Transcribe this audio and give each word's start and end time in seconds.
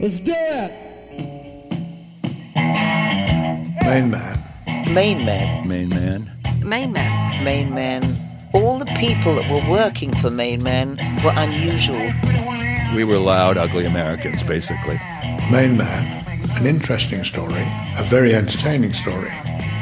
Let's 0.00 0.20
do 0.20 0.34
it. 0.36 0.72
Main 3.84 4.10
Man. 4.10 4.38
Main 4.94 5.24
man, 5.24 5.68
Main 5.68 5.88
man. 5.88 6.30
Main 6.64 6.92
man. 6.92 7.44
main 7.44 7.74
man. 7.74 8.02
All 8.52 8.78
the 8.78 8.86
people 8.96 9.34
that 9.36 9.50
were 9.50 9.70
working 9.70 10.12
for 10.14 10.30
Main 10.30 10.62
Man 10.62 10.96
were 11.24 11.32
unusual. 11.36 12.12
We 12.94 13.04
were 13.04 13.18
loud, 13.18 13.56
ugly 13.56 13.86
Americans, 13.86 14.42
basically. 14.42 15.00
Main 15.50 15.76
Man. 15.76 16.22
An 16.56 16.66
interesting 16.66 17.24
story, 17.24 17.66
a 17.96 18.04
very 18.04 18.34
entertaining 18.34 18.92
story, 18.92 19.30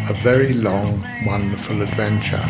a 0.08 0.14
very 0.22 0.52
long, 0.52 1.04
wonderful 1.26 1.82
adventure. 1.82 2.40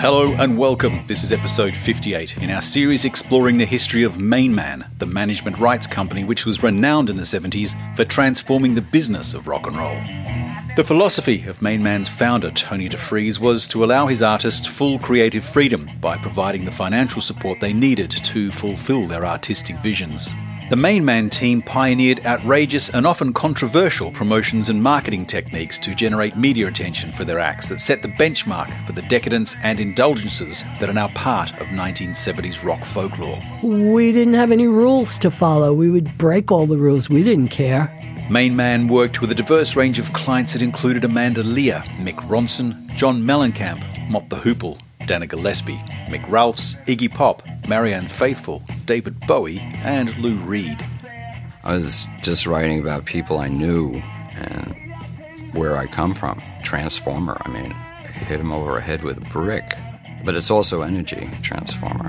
Hello 0.00 0.32
and 0.38 0.56
welcome. 0.56 1.04
This 1.08 1.22
is 1.22 1.30
episode 1.30 1.76
58 1.76 2.42
in 2.42 2.48
our 2.48 2.62
series 2.62 3.04
exploring 3.04 3.58
the 3.58 3.66
history 3.66 4.02
of 4.02 4.18
Main 4.18 4.54
Man, 4.54 4.90
the 4.96 5.04
management 5.04 5.58
rights 5.58 5.86
company 5.86 6.24
which 6.24 6.46
was 6.46 6.62
renowned 6.62 7.10
in 7.10 7.16
the 7.16 7.22
70s 7.22 7.74
for 7.94 8.06
transforming 8.06 8.74
the 8.74 8.80
business 8.80 9.34
of 9.34 9.46
rock 9.46 9.66
and 9.66 9.76
roll. 9.76 10.00
The 10.74 10.84
philosophy 10.84 11.46
of 11.46 11.60
Main 11.60 11.82
Man's 11.82 12.08
founder, 12.08 12.50
Tony 12.50 12.88
DeFries, 12.88 13.38
was 13.38 13.68
to 13.68 13.84
allow 13.84 14.06
his 14.06 14.22
artists 14.22 14.66
full 14.66 14.98
creative 14.98 15.44
freedom 15.44 15.90
by 16.00 16.16
providing 16.16 16.64
the 16.64 16.70
financial 16.70 17.20
support 17.20 17.60
they 17.60 17.74
needed 17.74 18.10
to 18.10 18.50
fulfill 18.50 19.04
their 19.04 19.26
artistic 19.26 19.76
visions. 19.76 20.30
The 20.70 20.76
Main 20.76 21.04
Man 21.04 21.30
team 21.30 21.62
pioneered 21.62 22.24
outrageous 22.24 22.90
and 22.90 23.04
often 23.04 23.32
controversial 23.32 24.12
promotions 24.12 24.70
and 24.70 24.80
marketing 24.80 25.26
techniques 25.26 25.80
to 25.80 25.96
generate 25.96 26.36
media 26.36 26.68
attention 26.68 27.10
for 27.10 27.24
their 27.24 27.40
acts 27.40 27.68
that 27.70 27.80
set 27.80 28.02
the 28.02 28.08
benchmark 28.08 28.70
for 28.86 28.92
the 28.92 29.02
decadence 29.02 29.56
and 29.64 29.80
indulgences 29.80 30.62
that 30.78 30.88
are 30.88 30.92
now 30.92 31.08
part 31.08 31.50
of 31.54 31.66
1970s 31.66 32.62
rock 32.62 32.84
folklore. 32.84 33.42
We 33.64 34.12
didn't 34.12 34.34
have 34.34 34.52
any 34.52 34.68
rules 34.68 35.18
to 35.18 35.30
follow. 35.32 35.74
We 35.74 35.90
would 35.90 36.16
break 36.16 36.52
all 36.52 36.68
the 36.68 36.78
rules. 36.78 37.10
We 37.10 37.24
didn't 37.24 37.48
care. 37.48 37.92
Main 38.30 38.54
Man 38.54 38.86
worked 38.86 39.20
with 39.20 39.32
a 39.32 39.34
diverse 39.34 39.74
range 39.74 39.98
of 39.98 40.12
clients 40.12 40.52
that 40.52 40.62
included 40.62 41.02
Amanda 41.02 41.42
Lear, 41.42 41.82
Mick 41.98 42.28
Ronson, 42.28 42.86
John 42.94 43.20
Mellencamp, 43.24 44.08
Mott 44.08 44.28
the 44.28 44.36
Hoople, 44.36 44.78
Dana 45.10 45.26
Gillespie, 45.26 45.74
Mick 46.06 46.24
Ralphs, 46.30 46.76
Iggy 46.86 47.12
Pop, 47.12 47.42
Marianne 47.66 48.06
Faithfull, 48.06 48.62
David 48.84 49.18
Bowie, 49.26 49.58
and 49.82 50.16
Lou 50.18 50.36
Reed. 50.36 50.86
I 51.64 51.74
was 51.74 52.06
just 52.22 52.46
writing 52.46 52.78
about 52.78 53.06
people 53.06 53.38
I 53.38 53.48
knew 53.48 54.00
and 54.34 54.72
where 55.54 55.76
I 55.76 55.88
come 55.88 56.14
from. 56.14 56.40
Transformer, 56.62 57.36
I 57.44 57.48
mean, 57.48 57.72
hit 58.04 58.38
him 58.38 58.52
over 58.52 58.76
a 58.76 58.80
head 58.80 59.02
with 59.02 59.16
a 59.16 59.28
brick. 59.30 59.72
But 60.24 60.36
it's 60.36 60.48
also 60.48 60.82
energy, 60.82 61.28
Transformer. 61.42 62.08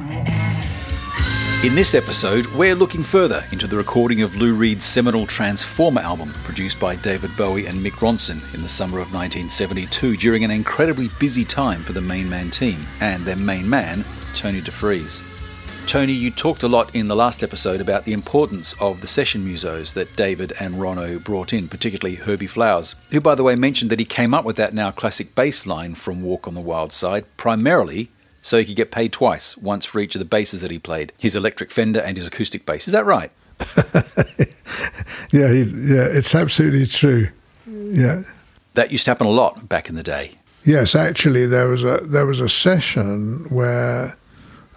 In 1.63 1.75
this 1.75 1.93
episode, 1.93 2.47
we're 2.47 2.73
looking 2.73 3.03
further 3.03 3.45
into 3.51 3.67
the 3.67 3.77
recording 3.77 4.23
of 4.23 4.35
Lou 4.35 4.55
Reed's 4.55 4.83
seminal 4.83 5.27
Transformer 5.27 6.01
album, 6.01 6.33
produced 6.43 6.79
by 6.79 6.95
David 6.95 7.37
Bowie 7.37 7.67
and 7.67 7.85
Mick 7.85 7.99
Ronson 7.99 8.41
in 8.55 8.63
the 8.63 8.67
summer 8.67 8.97
of 8.97 9.13
1972 9.13 10.17
during 10.17 10.43
an 10.43 10.49
incredibly 10.49 11.11
busy 11.19 11.45
time 11.45 11.83
for 11.83 11.93
the 11.93 12.01
Main 12.01 12.27
Man 12.27 12.49
team 12.49 12.87
and 12.99 13.23
their 13.23 13.35
main 13.35 13.69
man, 13.69 14.03
Tony 14.33 14.59
DeFries. 14.59 15.21
Tony, 15.85 16.13
you 16.13 16.31
talked 16.31 16.63
a 16.63 16.67
lot 16.67 16.95
in 16.95 17.07
the 17.07 17.15
last 17.15 17.43
episode 17.43 17.79
about 17.79 18.05
the 18.05 18.13
importance 18.13 18.73
of 18.81 19.01
the 19.01 19.07
session 19.07 19.45
musos 19.45 19.93
that 19.93 20.15
David 20.15 20.53
and 20.59 20.81
Rono 20.81 21.19
brought 21.19 21.53
in, 21.53 21.67
particularly 21.67 22.15
Herbie 22.15 22.47
Flowers, 22.47 22.95
who, 23.11 23.21
by 23.21 23.35
the 23.35 23.43
way, 23.43 23.53
mentioned 23.53 23.91
that 23.91 23.99
he 23.99 24.05
came 24.05 24.33
up 24.33 24.45
with 24.45 24.55
that 24.55 24.73
now 24.73 24.89
classic 24.89 25.35
bass 25.35 25.67
line 25.67 25.93
from 25.93 26.23
Walk 26.23 26.47
on 26.47 26.55
the 26.55 26.59
Wild 26.59 26.91
Side 26.91 27.25
primarily 27.37 28.09
so 28.41 28.57
he 28.57 28.65
could 28.65 28.75
get 28.75 28.91
paid 28.91 29.13
twice, 29.13 29.57
once 29.57 29.85
for 29.85 29.99
each 29.99 30.15
of 30.15 30.19
the 30.19 30.25
basses 30.25 30.61
that 30.61 30.71
he 30.71 30.79
played 30.79 31.13
his 31.19 31.35
electric 31.35 31.71
Fender 31.71 31.99
and 31.99 32.17
his 32.17 32.27
acoustic 32.27 32.65
bass. 32.65 32.87
Is 32.87 32.93
that 32.93 33.05
right? 33.05 33.31
Yeah, 35.31 35.47
he, 35.53 35.61
yeah, 35.63 36.07
it's 36.09 36.35
absolutely 36.35 36.85
true. 36.85 37.29
Yeah. 37.65 38.23
That 38.73 38.91
used 38.91 39.05
to 39.05 39.11
happen 39.11 39.27
a 39.27 39.31
lot 39.31 39.69
back 39.69 39.89
in 39.89 39.95
the 39.95 40.03
day. 40.03 40.31
Yes, 40.65 40.93
actually, 40.93 41.45
there 41.45 41.67
was 41.67 41.83
a 41.83 41.97
there 42.03 42.25
was 42.25 42.39
a 42.39 42.49
session 42.49 43.45
where 43.49 44.15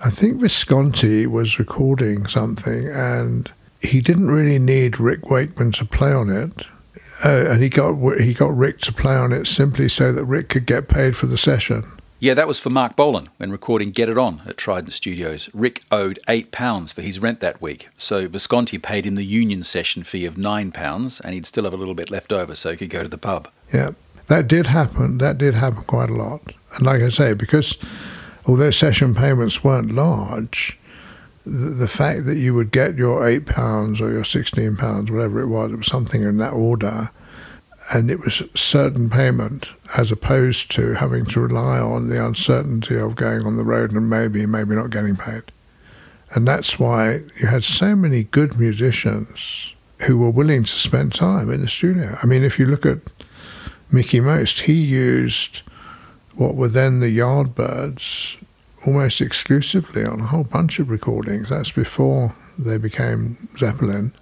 I 0.03 0.11
think 0.11 0.41
Visconti 0.41 1.27
was 1.27 1.59
recording 1.59 2.27
something, 2.27 2.89
and 2.89 3.53
he 3.83 4.01
didn't 4.01 4.31
really 4.31 4.59
need 4.59 4.99
Rick 4.99 5.29
Wakeman 5.29 5.73
to 5.73 5.85
play 5.85 6.13
on 6.13 6.31
it, 6.31 6.67
uh, 7.25 7.51
and 7.51 7.63
he 7.63 7.69
got 7.69 7.97
he 8.19 8.33
got 8.33 8.57
Rick 8.57 8.81
to 8.81 8.93
play 8.93 9.15
on 9.15 9.33
it 9.33 9.47
simply 9.47 9.89
so 9.89 10.13
that 10.13 10.25
Rick 10.25 10.49
could 10.49 10.67
get 10.67 10.89
paid 10.89 11.17
for 11.17 11.27
the 11.27 11.37
session. 11.37 11.85
Yeah, 12.21 12.35
that 12.35 12.49
was 12.49 12.61
for 12.61 12.71
Mark 12.71 12.97
Bolan 12.97 13.29
when 13.39 13.51
recording 13.51 13.91
Get 13.91 14.09
It 14.09 14.17
On 14.17 14.41
at 14.47 14.57
Trident 14.57 14.93
Studios. 14.93 15.51
Rick 15.53 15.83
owed 15.91 16.19
£8 16.29 16.93
for 16.93 17.03
his 17.03 17.19
rent 17.19 17.41
that 17.41 17.61
week, 17.61 17.89
so 17.99 18.29
Visconti 18.29 18.79
paid 18.79 19.05
him 19.05 19.17
the 19.17 19.25
union 19.25 19.65
session 19.65 20.05
fee 20.05 20.25
of 20.25 20.37
£9 20.37 21.21
and 21.21 21.35
he'd 21.35 21.45
still 21.45 21.65
have 21.65 21.73
a 21.73 21.77
little 21.77 21.95
bit 21.95 22.11
left 22.11 22.33
over 22.33 22.55
so 22.55 22.71
he 22.71 22.77
could 22.77 22.89
go 22.91 23.03
to 23.03 23.09
the 23.09 23.19
pub. 23.19 23.49
Yeah, 23.73 23.91
that 24.29 24.49
did 24.49 24.69
happen. 24.69 25.19
That 25.19 25.39
did 25.39 25.55
happen 25.55 25.83
quite 25.85 26.09
a 26.09 26.15
lot. 26.15 26.41
And 26.77 26.87
like 26.87 27.03
I 27.03 27.09
say, 27.09 27.35
because 27.35 27.77
although 28.47 28.71
session 28.71 29.15
payments 29.15 29.65
weren't 29.65 29.93
large, 29.93 30.79
the, 31.45 31.89
fact 31.89 32.25
that 32.25 32.37
you 32.37 32.55
would 32.55 32.71
get 32.71 32.97
your 32.97 33.27
eight 33.27 33.45
pounds 33.45 34.01
or 34.01 34.11
your 34.11 34.25
sixteen 34.25 34.77
pounds, 34.77 35.11
whatever 35.11 35.41
it 35.41 35.49
was, 35.49 35.73
it 35.73 35.77
was 35.77 35.87
something 35.87 36.23
in 36.23 36.39
that 36.39 36.55
order, 36.55 37.11
and 37.93 38.11
it 38.11 38.21
was 38.21 38.43
certain 38.55 39.11
payment 39.11 39.71
as 39.97 40.11
opposed 40.11 40.71
to 40.73 40.95
having 40.95 41.27
to 41.27 41.41
rely 41.41 41.79
on 41.79 42.09
the 42.09 42.25
uncertainty 42.25 42.97
of 42.97 43.17
going 43.17 43.43
on 43.43 43.57
the 43.57 43.65
road 43.65 43.93
and 43.93 44.09
maybe, 44.09 44.47
maybe 44.47 44.75
not 44.75 44.91
getting 44.91 45.17
paid. 45.17 45.43
And 46.31 46.49
that's 46.49 46.79
why 46.79 47.21
you 47.41 47.47
had 47.47 47.63
so 47.63 47.95
many 47.95 48.25
good 48.25 48.59
musicians 48.59 49.75
who 50.07 50.19
were 50.19 50.31
willing 50.31 50.65
to 50.65 50.71
spend 50.71 51.15
time 51.15 51.51
in 51.51 51.61
the 51.61 51.69
studio. 51.69 52.17
I 52.23 52.27
mean, 52.27 52.43
if 52.43 52.59
you 52.59 52.67
look 52.67 52.87
at 52.87 52.99
Mickey 53.93 54.21
Most, 54.21 54.61
he 54.61 54.73
used 54.73 55.63
what 56.35 56.57
were 56.57 56.69
then 56.69 57.01
the 57.01 57.17
Yardbirds 57.17 58.43
almost 58.87 59.21
exclusively 59.21 60.05
on 60.05 60.21
a 60.21 60.27
whole 60.27 60.45
bunch 60.45 60.79
of 60.79 60.91
recordings. 60.91 61.51
That's 61.51 61.73
before 61.73 62.35
they 62.59 62.79
became 62.79 63.49
Zeppelin. 63.57 64.13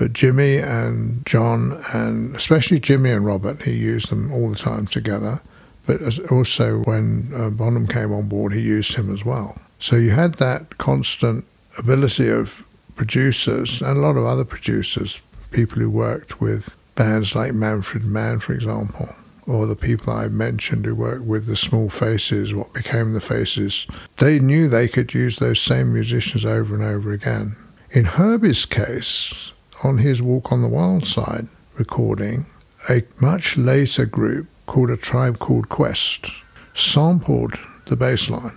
But 0.00 0.14
Jimmy 0.14 0.56
and 0.56 1.26
John, 1.26 1.78
and 1.92 2.34
especially 2.34 2.80
Jimmy 2.80 3.10
and 3.10 3.26
Robert, 3.26 3.64
he 3.64 3.72
used 3.72 4.08
them 4.08 4.32
all 4.32 4.48
the 4.48 4.56
time 4.56 4.86
together. 4.86 5.42
But 5.84 6.00
also 6.32 6.78
when 6.78 7.30
uh, 7.36 7.50
Bonham 7.50 7.86
came 7.86 8.10
on 8.10 8.26
board, 8.26 8.54
he 8.54 8.62
used 8.62 8.94
him 8.94 9.12
as 9.12 9.26
well. 9.26 9.58
So 9.78 9.96
you 9.96 10.12
had 10.12 10.36
that 10.36 10.78
constant 10.78 11.44
ability 11.78 12.30
of 12.30 12.64
producers 12.94 13.82
and 13.82 13.98
a 13.98 14.00
lot 14.00 14.16
of 14.16 14.24
other 14.24 14.46
producers, 14.46 15.20
people 15.50 15.82
who 15.82 15.90
worked 15.90 16.40
with 16.40 16.74
bands 16.94 17.34
like 17.34 17.52
Manfred 17.52 18.06
Mann, 18.06 18.40
for 18.40 18.54
example, 18.54 19.14
or 19.46 19.66
the 19.66 19.76
people 19.76 20.14
I 20.14 20.28
mentioned 20.28 20.86
who 20.86 20.94
worked 20.94 21.24
with 21.24 21.44
the 21.44 21.56
Small 21.56 21.90
Faces, 21.90 22.54
what 22.54 22.72
became 22.72 23.12
the 23.12 23.20
Faces. 23.20 23.86
They 24.16 24.38
knew 24.38 24.66
they 24.66 24.88
could 24.88 25.12
use 25.12 25.38
those 25.38 25.60
same 25.60 25.92
musicians 25.92 26.46
over 26.46 26.74
and 26.74 26.84
over 26.84 27.12
again. 27.12 27.56
In 27.90 28.06
Herbie's 28.06 28.64
case, 28.64 29.52
on 29.82 29.98
his 29.98 30.20
Walk 30.20 30.52
on 30.52 30.62
the 30.62 30.68
Wild 30.68 31.06
Side 31.06 31.48
recording, 31.74 32.46
a 32.88 33.02
much 33.20 33.56
later 33.56 34.04
group 34.04 34.46
called 34.66 34.90
A 34.90 34.96
Tribe 34.96 35.38
Called 35.38 35.68
Quest 35.68 36.30
sampled 36.74 37.58
the 37.86 37.96
bass 37.96 38.30
line, 38.30 38.56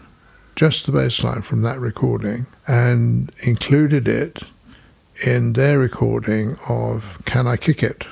just 0.55 0.85
the 0.85 0.91
bass 0.91 1.23
line 1.23 1.41
from 1.41 1.61
that 1.61 1.79
recording, 1.79 2.45
and 2.67 3.31
included 3.45 4.07
it 4.07 4.43
in 5.25 5.53
their 5.53 5.79
recording 5.79 6.57
of 6.69 7.21
Can 7.25 7.47
I 7.47 7.57
Kick 7.57 7.83
It? 7.83 8.05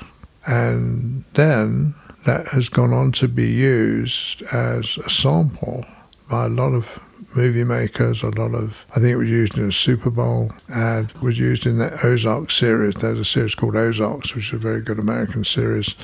And 0.46 1.24
then 1.34 1.94
that 2.24 2.48
has 2.48 2.68
gone 2.68 2.92
on 2.92 3.12
to 3.12 3.28
be 3.28 3.48
used 3.48 4.42
as 4.52 4.98
a 4.98 5.10
sample 5.10 5.84
by 6.30 6.46
a 6.46 6.48
lot 6.48 6.72
of 6.72 7.00
movie 7.36 7.64
makers, 7.64 8.22
a 8.22 8.28
lot 8.28 8.54
of, 8.54 8.86
I 8.90 8.94
think 8.94 9.12
it 9.12 9.16
was 9.16 9.30
used 9.30 9.58
in 9.58 9.68
a 9.68 9.72
Super 9.72 10.10
Bowl 10.10 10.52
ad, 10.72 11.12
was 11.20 11.38
used 11.38 11.66
in 11.66 11.78
that 11.78 12.04
Ozark 12.04 12.50
series. 12.50 12.94
There's 12.94 13.18
a 13.18 13.24
series 13.24 13.54
called 13.54 13.76
Ozarks, 13.76 14.34
which 14.34 14.48
is 14.48 14.54
a 14.54 14.58
very 14.58 14.80
good 14.80 14.98
American 14.98 15.44
series. 15.44 15.94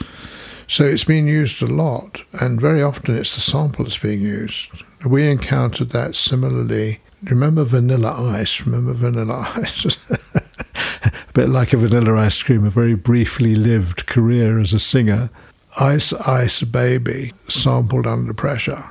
So 0.67 0.85
it's 0.85 1.05
been 1.05 1.27
used 1.27 1.63
a 1.63 1.67
lot, 1.67 2.23
and 2.41 2.61
very 2.61 2.83
often 2.83 3.17
it's 3.17 3.35
the 3.35 3.41
sample 3.41 3.85
that's 3.85 3.99
being 3.99 4.21
used. 4.21 4.85
We 5.07 5.31
encountered 5.31 5.91
that 5.91 6.15
similarly. 6.15 7.01
Remember 7.23 7.65
Vanilla 7.65 8.13
Ice? 8.33 8.65
Remember 8.67 8.93
Vanilla 8.93 9.51
Ice? 9.57 9.97
a 10.11 11.33
bit 11.33 11.49
like 11.49 11.73
a 11.73 11.77
vanilla 11.77 12.17
ice 12.17 12.43
cream, 12.43 12.67
a 12.67 12.71
very 12.71 12.95
briefly 12.95 13.55
lived 13.55 14.07
career 14.07 14.59
as 14.59 14.73
a 14.73 14.79
singer. 14.79 15.31
Ice 15.81 16.13
Ice 16.13 16.63
Baby, 16.63 17.33
sampled 17.49 18.07
Under 18.07 18.35
Pressure, 18.35 18.91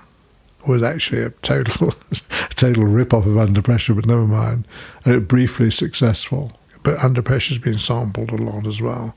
was 0.67 0.83
actually 0.83 1.21
a 1.21 1.29
total, 1.29 1.93
total 2.49 2.83
rip-off 2.83 3.25
of 3.25 3.37
Under 3.37 3.61
Pressure, 3.61 3.93
but 3.93 4.05
never 4.05 4.27
mind. 4.27 4.67
And 5.05 5.15
it 5.15 5.27
briefly 5.27 5.71
successful. 5.71 6.59
But 6.83 7.03
Under 7.03 7.21
Pressure's 7.21 7.59
been 7.59 7.79
sampled 7.79 8.31
a 8.31 8.37
lot 8.37 8.65
as 8.65 8.81
well. 8.81 9.15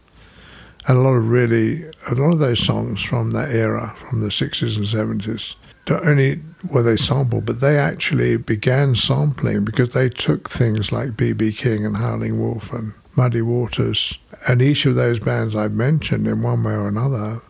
And 0.89 0.99
a 0.99 1.01
lot 1.01 1.13
of 1.13 1.29
really, 1.29 1.85
a 2.11 2.15
lot 2.15 2.33
of 2.33 2.39
those 2.39 2.65
songs 2.65 3.03
from 3.03 3.33
that 3.33 3.51
era, 3.51 3.95
from 3.97 4.21
the 4.21 4.29
60s 4.29 4.77
and 4.77 4.87
70s, 4.87 5.57
not 5.89 6.07
only 6.07 6.41
were 6.71 6.83
they 6.83 6.97
sampled, 6.97 7.47
but 7.47 7.61
they 7.61 7.77
actually 7.77 8.37
began 8.37 8.95
sampling 8.95 9.65
because 9.65 9.91
they 9.91 10.09
took 10.09 10.49
things 10.49 10.93
like 10.93 11.17
B.B. 11.17 11.53
King 11.53 11.85
and 11.85 11.97
Howling 11.97 12.41
Wolf 12.41 12.73
and 12.73 12.95
Muddy 13.17 13.43
Waters, 13.43 14.19
and 14.49 14.63
each 14.63 14.87
of 14.87 14.95
those 14.95 15.19
bands 15.19 15.57
I've 15.57 15.73
mentioned 15.73 16.27
in 16.27 16.43
one 16.43 16.63
way 16.63 16.75
or 16.75 16.89
another, 16.89 17.43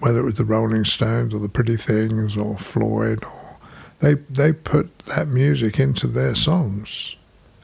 whether 0.00 0.20
it 0.20 0.24
was 0.24 0.34
the 0.36 0.44
Rolling 0.44 0.84
Stones 0.84 1.34
or 1.34 1.38
the 1.38 1.48
Pretty 1.48 1.76
Things 1.76 2.36
or 2.36 2.56
Floyd, 2.56 3.24
or 3.24 3.58
they 4.00 4.14
they 4.14 4.52
put 4.52 4.98
that 5.00 5.28
music 5.28 5.78
into 5.78 6.06
their 6.06 6.34
songs, 6.34 7.16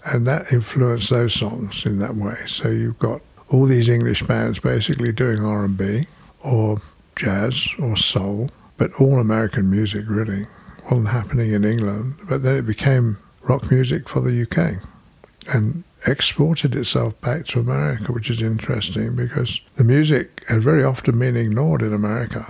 and 0.05 0.27
that 0.27 0.53
influenced 0.53 1.11
those 1.11 1.35
songs 1.35 1.85
in 1.87 1.99
that 1.99 2.17
way. 2.17 2.37
So 2.47 2.69
you've 2.69 2.99
got 2.99 3.21
all 3.49 3.67
these 3.67 3.89
English 3.89 4.23
bands 4.23 4.59
basically 4.59 5.13
doing 5.13 5.45
R 5.45 5.65
and 5.65 5.77
B 5.77 6.03
or 6.41 6.81
jazz 7.17 7.69
or 7.79 7.97
soul, 7.97 8.51
but 8.77 8.93
all 9.01 9.19
American 9.19 9.71
music 9.71 10.05
really 10.09 10.47
wasn't 10.85 11.09
happening 11.09 11.53
in 11.53 11.65
England. 11.65 12.17
But 12.29 12.43
then 12.43 12.57
it 12.57 12.67
became 12.67 13.19
rock 13.43 13.71
music 13.71 14.09
for 14.09 14.21
the 14.21 14.43
UK, 14.43 14.83
and 15.55 15.85
exported 16.07 16.75
itself 16.75 17.21
back 17.21 17.45
to 17.47 17.61
America, 17.61 18.13
which 18.13 18.31
is 18.31 18.41
interesting 18.41 19.17
because 19.17 19.61
the 19.77 19.85
music 19.85 20.45
had 20.49 20.63
very 20.63 20.85
often 20.85 21.19
been 21.19 21.37
ignored 21.37 21.83
in 21.83 21.93
America, 21.93 22.47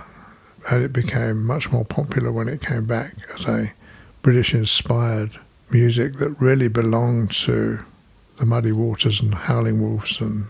and 0.71 0.83
it 0.83 0.93
became 0.93 1.43
much 1.45 1.71
more 1.71 1.85
popular 1.85 2.31
when 2.31 2.47
it 2.47 2.61
came 2.61 2.85
back 2.85 3.15
as 3.33 3.45
a 3.45 3.73
British-inspired 4.21 5.39
music 5.71 6.15
that 6.15 6.39
really 6.39 6.67
belonged 6.67 7.31
to 7.31 7.79
the 8.37 8.45
Muddy 8.45 8.71
Waters 8.71 9.21
and 9.21 9.33
Howling 9.33 9.81
Wolves 9.81 10.19
and 10.21 10.47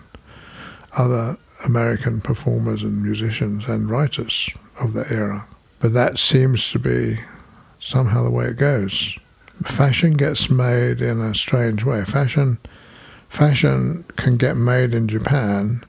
other 0.98 1.38
American 1.66 2.22
performers 2.22 2.84
and 2.84 3.04
musicians 3.04 3.68
and 3.68 3.90
writers 3.90 4.50
of 4.80 4.94
the 4.94 5.06
era. 5.12 5.48
But 5.80 5.94
that 5.94 6.18
seems 6.18 6.72
to 6.72 6.80
be 6.80 7.20
somehow 7.80 8.24
the 8.24 8.32
way 8.32 8.46
it 8.46 8.58
goes. 8.58 9.18
Fashion 9.64 10.14
gets 10.14 10.50
made 10.50 11.02
in 11.02 11.20
a 11.20 11.36
strange 11.36 11.84
way. 11.84 12.04
Fashion, 12.06 12.60
fashion 13.30 14.04
can 14.18 14.36
get 14.38 14.58
made 14.58 14.94
in 14.94 15.08
Japan 15.08 15.84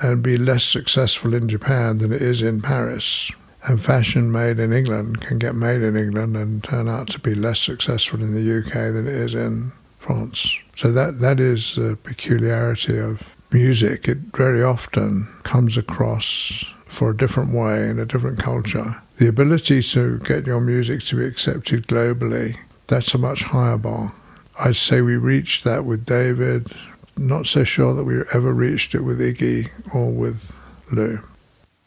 and 0.00 0.22
be 0.22 0.36
less 0.36 0.64
successful 0.64 1.32
in 1.32 1.48
Japan 1.48 1.98
than 1.98 2.12
it 2.12 2.20
is 2.20 2.42
in 2.42 2.60
Paris. 2.60 3.30
And 3.68 3.82
fashion 3.82 4.30
made 4.30 4.58
in 4.58 4.72
England 4.72 5.20
can 5.20 5.38
get 5.38 5.54
made 5.54 5.82
in 5.82 5.96
England 5.96 6.36
and 6.36 6.62
turn 6.62 6.88
out 6.88 7.08
to 7.08 7.18
be 7.18 7.34
less 7.34 7.58
successful 7.58 8.20
in 8.22 8.34
the 8.34 8.58
UK 8.58 8.72
than 8.92 9.06
it 9.06 9.14
is 9.14 9.34
in 9.34 9.72
France. 9.98 10.54
So 10.76 10.92
that 10.92 11.20
that 11.20 11.40
is 11.40 11.74
the 11.74 11.98
peculiarity 12.02 12.98
of 12.98 13.34
music. 13.50 14.06
It 14.06 14.18
very 14.34 14.62
often 14.62 15.28
comes 15.42 15.76
across 15.76 16.64
for 16.84 17.10
a 17.10 17.16
different 17.16 17.52
way 17.52 17.88
in 17.88 17.98
a 17.98 18.06
different 18.06 18.38
culture. 18.38 19.02
The 19.18 19.28
ability 19.28 19.82
to 19.82 20.18
get 20.20 20.46
your 20.46 20.60
music 20.60 21.00
to 21.06 21.16
be 21.16 21.24
accepted 21.24 21.88
globally, 21.88 22.58
that's 22.86 23.14
a 23.14 23.18
much 23.18 23.44
higher 23.44 23.78
bar. 23.78 24.12
I'd 24.58 24.76
say 24.76 25.00
we 25.00 25.16
reached 25.16 25.64
that 25.64 25.84
with 25.84 26.06
David. 26.06 26.72
Not 27.16 27.46
so 27.46 27.64
sure 27.64 27.94
that 27.94 28.04
we 28.04 28.22
ever 28.34 28.52
reached 28.52 28.94
it 28.94 29.02
with 29.02 29.20
Iggy 29.20 29.70
or 29.94 30.10
with 30.10 30.64
Lou. 30.90 31.20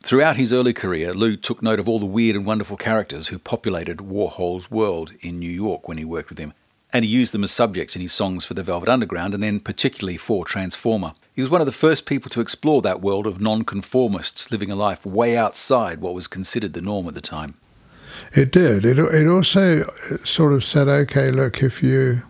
Throughout 0.01 0.37
his 0.37 0.53
early 0.53 0.73
career, 0.73 1.13
Lou 1.13 1.35
took 1.35 1.61
note 1.61 1.79
of 1.79 1.89
all 1.89 1.99
the 1.99 2.05
weird 2.05 2.35
and 2.35 2.45
wonderful 2.45 2.77
characters 2.77 3.27
who 3.27 3.37
populated 3.37 3.97
Warhol's 3.97 4.71
world 4.71 5.11
in 5.21 5.39
New 5.39 5.51
York 5.51 5.87
when 5.87 5.97
he 5.97 6.05
worked 6.05 6.29
with 6.29 6.39
him, 6.39 6.53
and 6.93 7.03
he 7.03 7.11
used 7.11 7.33
them 7.33 7.43
as 7.43 7.51
subjects 7.51 7.95
in 7.95 8.01
his 8.01 8.13
songs 8.13 8.45
for 8.45 8.53
the 8.53 8.63
Velvet 8.63 8.89
Underground 8.89 9.33
and 9.33 9.43
then 9.43 9.59
particularly 9.59 10.17
for 10.17 10.45
Transformer. 10.45 11.13
He 11.35 11.41
was 11.41 11.51
one 11.51 11.61
of 11.61 11.67
the 11.67 11.73
first 11.73 12.05
people 12.05 12.29
to 12.31 12.41
explore 12.41 12.81
that 12.81 13.01
world 13.01 13.27
of 13.27 13.41
nonconformists 13.41 14.51
living 14.51 14.71
a 14.71 14.75
life 14.75 15.05
way 15.05 15.37
outside 15.37 15.99
what 15.99 16.13
was 16.13 16.27
considered 16.27 16.73
the 16.73 16.81
norm 16.81 17.07
at 17.07 17.13
the 17.13 17.21
time. 17.21 17.55
It 18.33 18.51
did. 18.51 18.85
It, 18.85 18.97
it 18.97 19.27
also 19.27 19.83
sort 20.23 20.53
of 20.53 20.63
said, 20.63 20.87
okay, 20.87 21.29
look, 21.31 21.61
if 21.61 21.83
you, 21.83 22.23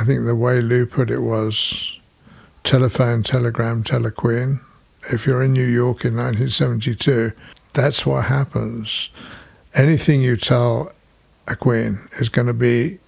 I 0.00 0.04
think 0.04 0.24
the 0.24 0.36
way 0.36 0.60
Lou 0.60 0.86
put 0.86 1.10
it 1.10 1.20
was 1.20 1.98
telephone, 2.64 3.22
telegram, 3.22 3.84
telequeen 3.84 4.60
if 5.10 5.26
you're 5.26 5.42
in 5.42 5.52
New 5.52 5.66
York 5.66 6.04
in 6.04 6.16
1972, 6.16 7.32
that's 7.72 8.06
what 8.06 8.26
happens. 8.26 9.10
Anything 9.74 10.22
you 10.22 10.36
tell 10.36 10.92
a 11.48 11.56
queen 11.56 12.08
is 12.20 12.28
going 12.28 12.46
to 12.46 12.54
be 12.54 12.98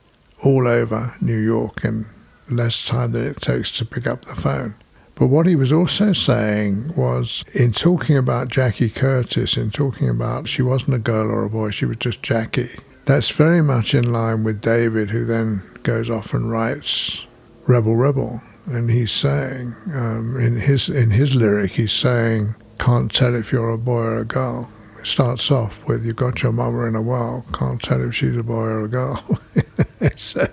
all 0.44 0.66
over 0.66 1.14
New 1.20 1.38
York 1.38 1.84
in 1.84 2.06
less 2.48 2.84
time 2.84 3.12
than 3.12 3.26
it 3.26 3.40
takes 3.40 3.70
to 3.78 3.84
pick 3.84 4.06
up 4.06 4.22
the 4.22 4.34
phone. 4.34 4.74
But 5.14 5.28
what 5.28 5.46
he 5.46 5.54
was 5.54 5.72
also 5.72 6.12
saying 6.12 6.96
was, 6.96 7.44
in 7.54 7.72
talking 7.72 8.16
about 8.16 8.48
Jackie 8.48 8.90
Curtis, 8.90 9.56
in 9.56 9.70
talking 9.70 10.08
about 10.08 10.48
she 10.48 10.62
wasn't 10.62 10.96
a 10.96 10.98
girl 10.98 11.30
or 11.30 11.44
a 11.44 11.50
boy, 11.50 11.70
she 11.70 11.86
was 11.86 11.98
just 11.98 12.22
Jackie, 12.22 12.70
that's 13.04 13.30
very 13.30 13.62
much 13.62 13.94
in 13.94 14.12
line 14.12 14.44
with 14.44 14.60
David, 14.60 15.10
who 15.10 15.24
then 15.24 15.62
goes 15.82 16.08
off 16.08 16.32
and 16.32 16.50
writes 16.50 17.26
Rebel 17.66 17.96
Rebel 17.96 18.42
and 18.66 18.90
he's 18.90 19.12
saying 19.12 19.74
um, 19.94 20.38
in 20.40 20.56
his 20.56 20.88
in 20.88 21.10
his 21.10 21.34
lyric, 21.34 21.72
he's 21.72 21.92
saying, 21.92 22.54
"Can't 22.78 23.12
tell 23.12 23.34
if 23.34 23.52
you're 23.52 23.70
a 23.70 23.78
boy 23.78 24.02
or 24.02 24.18
a 24.18 24.24
girl." 24.24 24.70
It 24.98 25.06
starts 25.06 25.50
off 25.50 25.84
with, 25.86 26.04
"You 26.04 26.12
got 26.12 26.42
your 26.42 26.52
mama 26.52 26.84
in 26.86 26.94
a 26.94 27.02
while, 27.02 27.44
can't 27.52 27.82
tell 27.82 28.02
if 28.06 28.14
she's 28.14 28.36
a 28.36 28.42
boy 28.42 28.64
or 28.64 28.84
a 28.84 28.88
girl." 28.88 29.40
so 30.16 30.46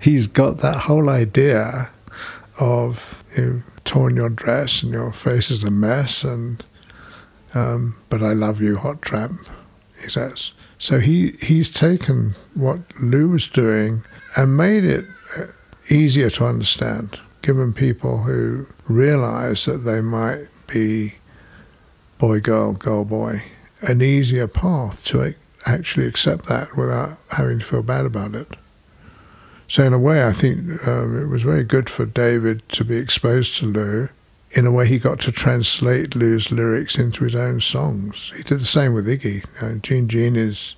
he's 0.00 0.26
got 0.26 0.58
that 0.58 0.82
whole 0.82 1.08
idea 1.08 1.90
of 2.58 3.22
you've 3.36 3.62
torn 3.84 4.14
your 4.14 4.28
dress 4.28 4.82
and 4.82 4.92
your 4.92 5.12
face 5.12 5.50
is 5.50 5.64
a 5.64 5.70
mess, 5.70 6.24
and 6.24 6.64
um, 7.54 7.96
but 8.08 8.22
I 8.22 8.32
love 8.32 8.60
you, 8.60 8.76
hot 8.76 9.02
tramp. 9.02 9.46
He 10.02 10.08
says. 10.08 10.52
So 10.82 10.98
he 10.98 11.36
he's 11.40 11.70
taken 11.70 12.34
what 12.54 12.80
Lou 13.00 13.28
was 13.28 13.48
doing 13.48 14.02
and 14.36 14.56
made 14.56 14.82
it 14.82 15.04
uh, 15.38 15.44
easier 15.88 16.28
to 16.30 16.44
understand 16.44 17.20
given 17.40 17.72
people 17.72 18.24
who 18.24 18.66
realize 18.88 19.64
that 19.66 19.84
they 19.84 20.00
might 20.00 20.48
be 20.66 21.14
boy, 22.18 22.40
girl, 22.40 22.72
girl, 22.72 23.04
boy, 23.04 23.44
an 23.82 24.02
easier 24.02 24.48
path 24.48 25.04
to 25.04 25.36
actually 25.66 26.08
accept 26.08 26.46
that 26.46 26.76
without 26.76 27.16
having 27.30 27.60
to 27.60 27.64
feel 27.64 27.84
bad 27.84 28.04
about 28.04 28.34
it. 28.34 28.48
So, 29.68 29.84
in 29.84 29.92
a 29.92 30.00
way, 30.00 30.26
I 30.26 30.32
think 30.32 30.84
um, 30.88 31.22
it 31.22 31.26
was 31.26 31.42
very 31.42 31.62
good 31.62 31.88
for 31.88 32.06
David 32.06 32.68
to 32.70 32.84
be 32.84 32.96
exposed 32.96 33.56
to 33.58 33.66
Lou. 33.66 34.08
In 34.54 34.66
a 34.66 34.70
way, 34.70 34.86
he 34.86 34.98
got 34.98 35.18
to 35.20 35.32
translate 35.32 36.14
Lou's 36.14 36.50
lyrics 36.50 36.98
into 36.98 37.24
his 37.24 37.34
own 37.34 37.60
songs. 37.60 38.32
He 38.36 38.42
did 38.42 38.60
the 38.60 38.66
same 38.66 38.92
with 38.92 39.06
Iggy. 39.06 39.44
Uh, 39.62 39.78
Jean 39.78 40.08
Jean 40.08 40.36
is, 40.36 40.76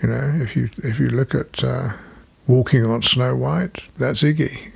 you 0.00 0.08
know, 0.08 0.38
if 0.40 0.54
you 0.54 0.70
if 0.84 1.00
you 1.00 1.08
look 1.08 1.34
at 1.34 1.64
uh, 1.64 1.94
Walking 2.46 2.84
on 2.84 3.02
Snow 3.02 3.34
White, 3.34 3.80
that's 3.98 4.22
Iggy. 4.22 4.70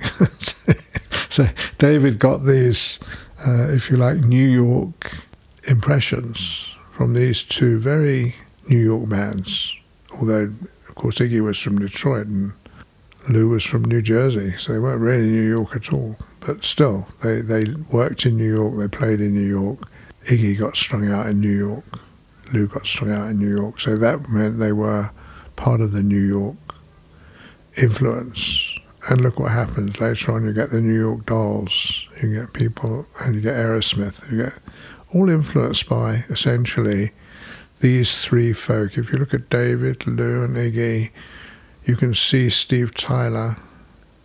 so 1.31 1.47
David 1.77 2.19
got 2.19 2.39
these, 2.39 2.99
uh, 3.47 3.69
if 3.69 3.89
you 3.89 3.95
like, 3.95 4.17
New 4.17 4.47
York 4.47 5.11
impressions 5.69 6.75
from 6.91 7.13
these 7.13 7.43
two 7.43 7.79
very 7.79 8.35
New 8.67 8.79
York 8.79 9.07
bands. 9.07 9.73
Although, 10.19 10.53
of 10.89 10.95
course, 10.95 11.19
Iggy 11.19 11.41
was 11.41 11.57
from 11.57 11.79
Detroit 11.79 12.27
and 12.27 12.53
Lou 13.29 13.49
was 13.49 13.63
from 13.63 13.85
New 13.85 14.01
Jersey, 14.01 14.57
so 14.57 14.73
they 14.73 14.79
weren't 14.79 15.01
really 15.01 15.29
New 15.29 15.47
York 15.47 15.75
at 15.75 15.93
all. 15.93 16.17
But 16.45 16.65
still, 16.65 17.07
they, 17.23 17.41
they 17.41 17.65
worked 17.91 18.25
in 18.25 18.35
New 18.35 18.51
York, 18.51 18.77
they 18.77 18.97
played 18.97 19.21
in 19.21 19.33
New 19.33 19.47
York. 19.47 19.87
Iggy 20.25 20.59
got 20.59 20.75
strung 20.75 21.09
out 21.09 21.27
in 21.27 21.39
New 21.39 21.55
York. 21.55 21.99
Lou 22.53 22.67
got 22.67 22.85
strung 22.85 23.11
out 23.11 23.29
in 23.29 23.39
New 23.39 23.55
York. 23.55 23.79
So 23.79 23.95
that 23.97 24.29
meant 24.29 24.59
they 24.59 24.71
were 24.71 25.11
part 25.55 25.81
of 25.81 25.93
the 25.93 26.03
New 26.03 26.19
York 26.19 26.57
influence. 27.77 28.77
And 29.09 29.21
look 29.21 29.39
what 29.39 29.51
happens 29.51 29.99
later 29.99 30.31
on. 30.31 30.45
You 30.45 30.53
get 30.53 30.71
the 30.71 30.81
New 30.81 30.99
York 30.99 31.25
Dolls, 31.25 32.07
you 32.21 32.33
get 32.33 32.53
people, 32.53 33.07
and 33.21 33.35
you 33.35 33.41
get 33.41 33.55
Aerosmith. 33.55 34.29
You 34.31 34.43
get 34.43 34.53
all 35.13 35.29
influenced 35.29 35.89
by 35.89 36.25
essentially 36.29 37.11
these 37.79 38.23
three 38.23 38.53
folk. 38.53 38.97
If 38.97 39.11
you 39.11 39.17
look 39.17 39.33
at 39.33 39.49
David, 39.49 40.05
Lou, 40.05 40.43
and 40.43 40.55
Iggy, 40.55 41.09
you 41.83 41.95
can 41.95 42.13
see 42.13 42.49
Steve 42.49 42.93
Tyler. 42.93 43.57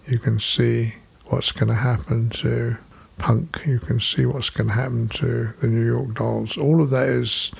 You 0.06 0.18
can 0.18 0.38
see 0.38 0.96
what's 1.26 1.52
going 1.52 1.68
to 1.68 1.74
happen 1.74 2.30
to 2.30 2.78
punk. 3.18 3.62
You 3.66 3.78
can 3.78 4.00
see 4.00 4.26
what's 4.26 4.50
going 4.50 4.68
to 4.68 4.74
happen 4.74 5.08
to 5.08 5.52
the 5.60 5.66
New 5.66 5.84
York 5.84 6.14
Dolls. 6.14 6.56
All 6.56 6.80
of 6.80 6.90
that 6.90 7.08
is 7.08 7.50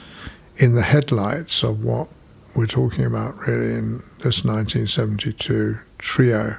in 0.56 0.74
the 0.74 0.82
headlights 0.82 1.62
of 1.62 1.84
what 1.84 2.08
we're 2.54 2.66
talking 2.66 3.04
about 3.04 3.36
really 3.46 3.74
in 3.74 3.98
this 4.18 4.44
1972 4.44 5.78
trio. 5.98 6.58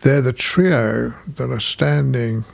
They're 0.00 0.22
the 0.22 0.32
trio 0.32 1.14
that 1.26 1.50
are 1.50 1.60
standing 1.60 2.44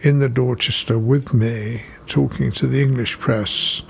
in 0.00 0.18
the 0.18 0.28
Dorchester 0.28 0.98
with 0.98 1.32
me 1.32 1.82
talking 2.06 2.50
to 2.52 2.66
the 2.66 2.82
English 2.82 3.18
press 3.18 3.82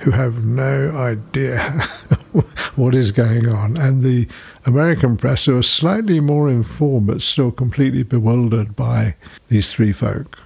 who 0.00 0.10
have 0.12 0.44
no 0.44 0.90
idea 0.96 1.58
what 2.76 2.94
is 2.94 3.12
going 3.12 3.48
on, 3.48 3.76
and 3.76 4.02
the 4.02 4.26
American 4.66 5.16
press 5.16 5.44
who 5.44 5.58
are 5.58 5.62
slightly 5.62 6.20
more 6.20 6.48
informed 6.48 7.06
but 7.06 7.22
still 7.22 7.50
completely 7.50 8.02
bewildered 8.02 8.74
by 8.74 9.14
these 9.48 9.72
three 9.72 9.92
folk 9.92 10.38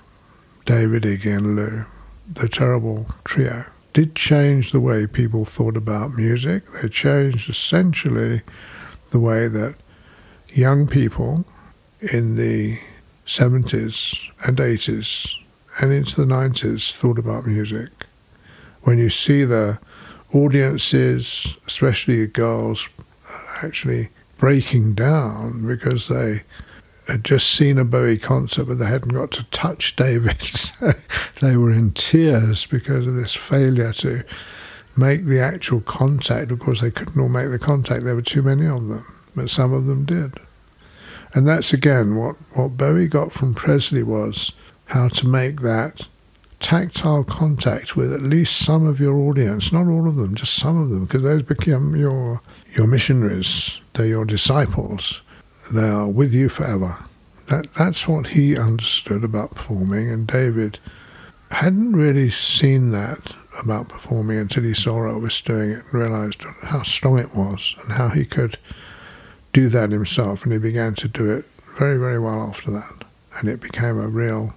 David, 0.65 1.03
Iggy, 1.03 1.37
and 1.37 1.57
Lou, 1.57 1.85
the 2.33 2.49
terrible 2.49 3.07
trio. 3.25 3.67
did 3.93 4.17
change 4.17 4.73
the 4.73 4.81
way 4.81 5.07
people 5.07 5.45
thought 5.45 5.77
about 5.77 6.15
music. 6.15 6.65
They 6.83 6.89
changed 6.89 7.51
essentially 7.51 8.43
the 9.11 9.21
way 9.21 9.47
that 9.47 9.77
young 10.49 10.87
people 10.87 11.45
in 12.01 12.37
the 12.37 12.81
70s 13.27 14.31
and 14.47 14.57
80s 14.57 15.37
and 15.81 15.93
into 15.93 16.17
the 16.17 16.27
90s 16.27 16.93
thought 16.93 17.19
about 17.19 17.47
music. 17.47 17.91
When 18.85 18.99
you 18.99 19.11
see 19.11 19.45
the 19.45 19.79
audiences, 20.33 21.57
especially 21.67 22.21
the 22.21 22.29
girls, 22.29 22.89
actually 23.63 24.11
breaking 24.37 24.95
down 24.95 25.67
because 25.67 26.09
they 26.09 26.43
had 27.07 27.25
just 27.25 27.49
seen 27.49 27.79
a 27.79 27.85
Bowie 27.85 28.19
concert, 28.19 28.65
but 28.65 28.79
they 28.79 28.87
hadn't 28.87 29.15
got 29.15 29.31
to 29.33 29.45
touch 29.45 29.97
David. 29.97 30.41
they 31.41 31.57
were 31.57 31.73
in 31.73 31.93
tears 31.93 32.67
because 32.67 33.07
of 33.07 33.15
this 33.15 33.35
failure 33.35 33.93
to 33.95 34.23
make 34.97 35.25
the 35.25 35.41
actual 35.41 35.81
contact. 35.81 36.51
Of 36.51 36.61
course, 36.61 36.81
they 36.81 36.91
couldn't 36.91 37.21
all 37.21 37.29
make 37.29 37.51
the 37.51 37.59
contact. 37.59 38.05
There 38.05 38.15
were 38.15 38.23
too 38.23 38.43
many 38.43 38.67
of 38.67 38.89
them, 38.89 39.05
but 39.35 39.51
some 39.51 39.73
of 39.73 39.87
them 39.87 40.05
did. 40.05 40.35
And 41.33 41.49
that's 41.49 41.73
again 41.73 42.17
what, 42.17 42.37
what 42.53 42.77
Bowie 42.77 43.09
got 43.09 43.33
from 43.33 43.55
Presley 43.55 44.03
was 44.03 44.53
how 44.87 45.09
to 45.09 45.27
make 45.27 45.63
that 45.63 46.07
tactile 46.65 47.25
contact 47.25 47.95
with 47.95 48.11
at 48.11 48.23
least 48.23 48.57
some 48.57 48.87
of 48.87 48.99
your 48.99 49.15
audience, 49.17 49.71
not 49.71 49.87
all 49.87 50.09
of 50.09 50.17
them, 50.17 50.35
just 50.35 50.55
some 50.55 50.81
of 50.81 50.89
them, 50.89 51.05
because 51.05 51.23
those 51.23 51.43
become 51.43 51.95
your 51.95 52.41
your 52.75 52.87
missionaries, 52.87 53.83
they're 53.93 54.07
your 54.07 54.25
disciples, 54.25 55.21
they 55.75 55.87
are 55.87 56.09
with 56.09 56.33
you 56.33 56.49
forever. 56.49 57.05
That 57.49 57.67
that's 57.75 58.09
what 58.09 58.29
he 58.29 58.57
understood 58.57 59.25
about 59.25 59.55
performing, 59.55 60.11
and 60.11 60.27
David 60.27 60.79
hadn't 61.51 61.93
really 61.93 62.31
seen 62.31 62.93
that 62.93 63.37
about 63.63 63.91
performing 63.91 64.39
until 64.39 64.63
he 64.65 64.73
saw 64.73 65.01
Elvis 65.01 65.45
doing 65.45 65.71
it 65.71 65.85
and 65.85 65.95
realized 65.95 66.45
how 66.63 66.83
strong 66.83 67.19
it 67.19 67.37
was 67.37 67.77
and 67.83 67.93
how 67.93 68.09
he 68.09 68.25
could 68.25 68.57
do 69.53 69.69
that 69.69 69.91
himself, 69.91 70.45
and 70.45 70.53
he 70.53 70.59
began 70.59 70.95
to 70.95 71.09
do 71.09 71.31
it 71.31 71.45
very, 71.79 71.99
very 71.99 72.19
well 72.19 72.41
after 72.43 72.71
that, 72.71 73.05
and 73.39 73.51
it 73.51 73.61
became 73.61 74.01
a 74.01 74.09
real 74.09 74.55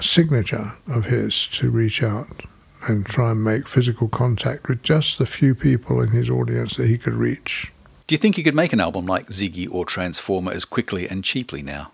signature 0.00 0.74
of 0.86 1.06
his 1.06 1.46
to 1.48 1.70
reach 1.70 2.02
out 2.02 2.44
and 2.88 3.04
try 3.04 3.32
and 3.32 3.44
make 3.44 3.68
physical 3.68 4.08
contact 4.08 4.68
with 4.68 4.82
just 4.82 5.18
the 5.18 5.26
few 5.26 5.54
people 5.54 6.00
in 6.00 6.10
his 6.10 6.30
audience 6.30 6.76
that 6.76 6.86
he 6.86 6.96
could 6.96 7.14
reach. 7.14 7.72
Do 8.06 8.14
you 8.14 8.18
think 8.18 8.38
you 8.38 8.44
could 8.44 8.54
make 8.54 8.72
an 8.72 8.80
album 8.80 9.06
like 9.06 9.28
Ziggy 9.28 9.68
or 9.70 9.84
Transformer 9.84 10.52
as 10.52 10.64
quickly 10.64 11.08
and 11.08 11.22
cheaply 11.22 11.62
now? 11.62 11.92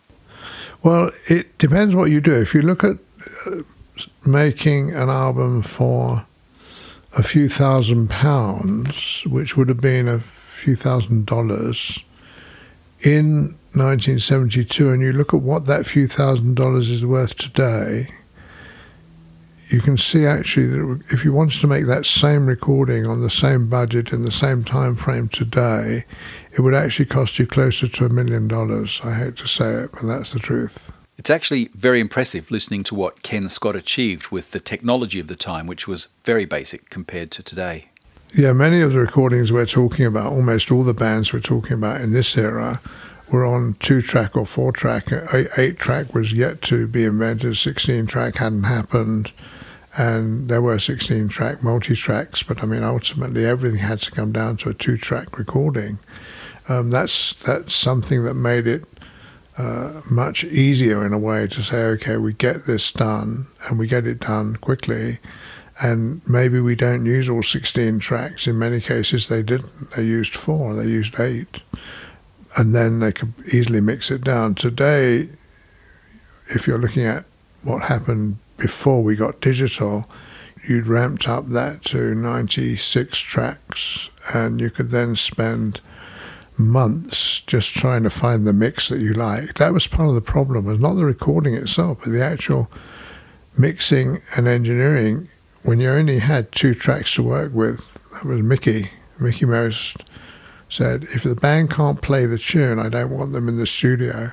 Well, 0.83 1.11
it 1.28 1.59
depends 1.59 1.97
what 1.97 2.11
you 2.11 2.21
do. 2.21 2.33
If 2.33 2.55
you 2.55 2.62
look 2.62 2.85
at 2.85 2.99
uh, 3.47 3.62
making 4.25 4.95
an 4.95 5.11
album 5.11 5.62
for 5.62 6.26
a 7.19 7.23
few 7.23 7.49
thousand 7.49 8.09
pounds, 8.09 9.25
which 9.26 9.57
would 9.57 9.69
have 9.69 9.81
been 9.81 10.07
a 10.07 10.21
few 10.21 10.76
thousand 10.76 11.26
dollars, 11.26 12.05
in 13.02 13.56
1972 13.76 14.90
and 14.90 15.02
you 15.02 15.12
look 15.12 15.35
at 15.35 15.42
what 15.42 15.66
that 15.66 15.87
few 15.87 16.06
thousand 16.06 16.56
dollars 16.56 16.90
is 16.90 17.04
worth 17.04 17.37
today, 17.37 18.09
you 19.68 19.80
can 19.80 19.97
see 19.97 20.25
actually 20.25 20.66
that 20.66 21.02
if 21.11 21.25
you 21.25 21.33
wanted 21.33 21.61
to 21.61 21.66
make 21.66 21.87
that 21.87 22.06
same 22.06 22.47
recording 22.47 23.06
on 23.06 23.21
the 23.21 23.30
same 23.30 23.68
budget 23.68 24.12
in 24.12 24.23
the 24.23 24.30
same 24.30 24.62
time 24.64 24.95
frame 24.95 25.28
today, 25.28 26.04
it 26.52 26.61
would 26.61 26.75
actually 26.75 27.06
cost 27.06 27.38
you 27.38 27.47
closer 27.47 27.88
to 27.88 28.04
a 28.04 28.09
million 28.09 28.47
dollars. 28.47 29.00
I 29.02 29.14
hate 29.14 29.37
to 29.37 29.49
say 29.49 29.73
it, 29.73 29.92
but 29.92 30.06
that's 30.06 30.33
the 30.33 30.38
truth. 30.38 30.92
It's 31.18 31.30
actually 31.30 31.71
very 31.75 31.99
impressive 31.99 32.50
listening 32.50 32.85
to 32.85 32.95
what 32.95 33.23
Ken 33.23 33.49
Scott 33.49 33.75
achieved 33.75 34.30
with 34.30 34.52
the 34.52 34.61
technology 34.61 35.18
of 35.18 35.26
the 35.26 35.37
time, 35.37 35.66
which 35.66 35.88
was 35.88 36.09
very 36.25 36.45
basic 36.45 36.88
compared 36.90 37.30
to 37.33 37.42
today. 37.42 37.87
Yeah, 38.35 38.52
many 38.52 38.80
of 38.83 38.92
the 38.92 38.99
recordings 38.99 39.50
we're 39.50 39.66
talking 39.66 40.04
about, 40.04 40.33
almost 40.33 40.71
all 40.71 40.85
the 40.85 40.95
bands 40.95 41.33
we're 41.33 41.40
talking 41.40 41.73
about 41.73 42.00
in 42.02 42.12
this 42.12 42.37
era, 42.37 42.80
were 43.30 43.45
on 43.45 43.75
two 43.80 44.00
track 44.00 44.37
or 44.37 44.47
four 44.47 44.73
track. 44.73 45.09
Eight 45.56 45.78
track 45.78 46.14
was 46.14 46.33
yet 46.33 46.62
to 46.62 46.87
be 46.87 47.04
invented. 47.04 47.56
Sixteen 47.56 48.06
track 48.06 48.37
hadn't 48.37 48.64
happened, 48.64 49.33
and 49.97 50.49
there 50.49 50.62
were 50.62 50.78
sixteen 50.78 51.28
track 51.28 51.62
multi 51.62 51.95
tracks. 51.95 52.42
But 52.42 52.62
I 52.62 52.66
mean, 52.66 52.83
ultimately, 52.83 53.45
everything 53.45 53.80
had 53.80 54.00
to 54.02 54.11
come 54.11 54.33
down 54.33 54.56
to 54.59 54.71
a 54.71 54.75
two 54.75 54.97
track 54.97 55.38
recording. 55.38 55.99
Um, 56.68 56.90
that's 56.90 57.33
that's 57.35 57.75
something 57.75 58.25
that 58.25 58.35
made 58.35 58.66
it 58.66 58.85
uh, 59.59 60.02
much 60.11 60.45
easier 60.45 61.04
in 61.04 61.12
a 61.12 61.18
way 61.18 61.47
to 61.49 61.62
say, 61.62 61.85
okay, 61.85 62.16
we 62.16 62.33
get 62.33 62.66
this 62.66 62.92
done, 62.92 63.47
and 63.68 63.78
we 63.78 63.87
get 63.87 64.06
it 64.06 64.21
done 64.21 64.56
quickly. 64.56 65.18
And 65.78 66.23
maybe 66.26 66.59
we 66.59 66.75
don't 66.75 67.04
use 67.04 67.28
all 67.28 67.42
16 67.42 67.99
tracks. 67.99 68.47
In 68.47 68.59
many 68.59 68.80
cases, 68.80 69.28
they 69.28 69.42
didn't. 69.42 69.90
They 69.95 70.04
used 70.04 70.35
four, 70.35 70.75
they 70.75 70.87
used 70.87 71.21
eight 71.21 71.61
and 72.57 72.75
then 72.75 73.01
they 73.01 73.13
could 73.13 73.35
easily 73.53 73.81
mix 73.81 74.11
it 74.11 74.25
down. 74.25 74.55
Today, 74.55 75.29
if 76.49 76.67
you're 76.67 76.79
looking 76.79 77.05
at 77.05 77.25
what 77.63 77.89
happened 77.89 78.39
before 78.57 79.03
we 79.03 79.17
got 79.17 79.41
digital, 79.41 80.09
you'd 80.67 80.87
ramped 80.87 81.29
up 81.29 81.49
that 81.49 81.85
to 81.85 82.15
96 82.15 83.19
tracks, 83.19 84.11
and 84.35 84.61
you 84.61 84.71
could 84.71 84.91
then 84.91 85.17
spend 85.17 85.81
months 86.57 87.41
just 87.41 87.75
trying 87.75 88.03
to 88.03 88.11
find 88.11 88.47
the 88.47 88.53
mix 88.53 88.89
that 88.89 89.03
you 89.03 89.13
like. 89.13 89.55
That 89.55 89.75
was 89.75 89.87
part 89.87 90.09
of 90.09 90.15
the 90.15 90.21
problem, 90.23 90.65
was 90.65 90.81
not 90.81 90.95
the 90.95 91.05
recording 91.05 91.55
itself, 91.55 91.99
but 92.03 92.13
the 92.13 92.25
actual 92.25 92.71
mixing 93.59 94.19
and 94.37 94.49
engineering. 94.49 95.29
When 95.65 95.81
you 95.81 95.91
only 95.91 96.21
had 96.21 96.53
two 96.53 96.75
tracks 96.75 97.15
to 97.15 97.23
work 97.23 97.53
with, 97.53 98.03
that 98.13 98.25
was 98.25 98.41
Mickey, 98.43 98.91
Mickey 99.19 99.45
Most 99.45 100.05
said, 100.68 101.04
if 101.14 101.23
the 101.23 101.37
band 101.37 101.70
can't 101.70 102.02
play 102.02 102.26
the 102.26 102.38
tune, 102.38 102.78
I 102.78 102.88
don't 102.88 103.11
want 103.11 103.32
them 103.32 103.49
in 103.49 103.56
the 103.56 103.66
studio. 103.66 104.32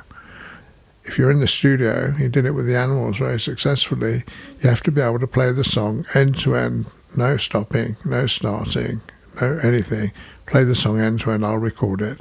If 1.05 1.17
you're 1.17 1.31
in 1.31 1.41
the 1.41 1.47
studio, 1.47 2.11
he 2.11 2.27
did 2.27 2.45
it 2.45 2.51
with 2.51 2.65
the 2.65 2.77
Animals 2.77 3.17
very 3.17 3.39
successfully, 3.39 4.23
you 4.61 4.69
have 4.69 4.81
to 4.83 4.91
be 4.91 5.01
able 5.01 5.19
to 5.19 5.27
play 5.27 5.51
the 5.51 5.63
song 5.63 6.05
end 6.15 6.37
to 6.39 6.55
end, 6.55 6.93
no 7.17 7.37
stopping, 7.37 7.97
no 8.05 8.25
starting, 8.25 9.01
no 9.41 9.59
anything. 9.61 10.11
Play 10.45 10.63
the 10.63 10.75
song 10.75 10.99
end 10.99 11.19
to 11.21 11.31
end, 11.31 11.45
I'll 11.45 11.57
record 11.57 12.01
it. 12.01 12.19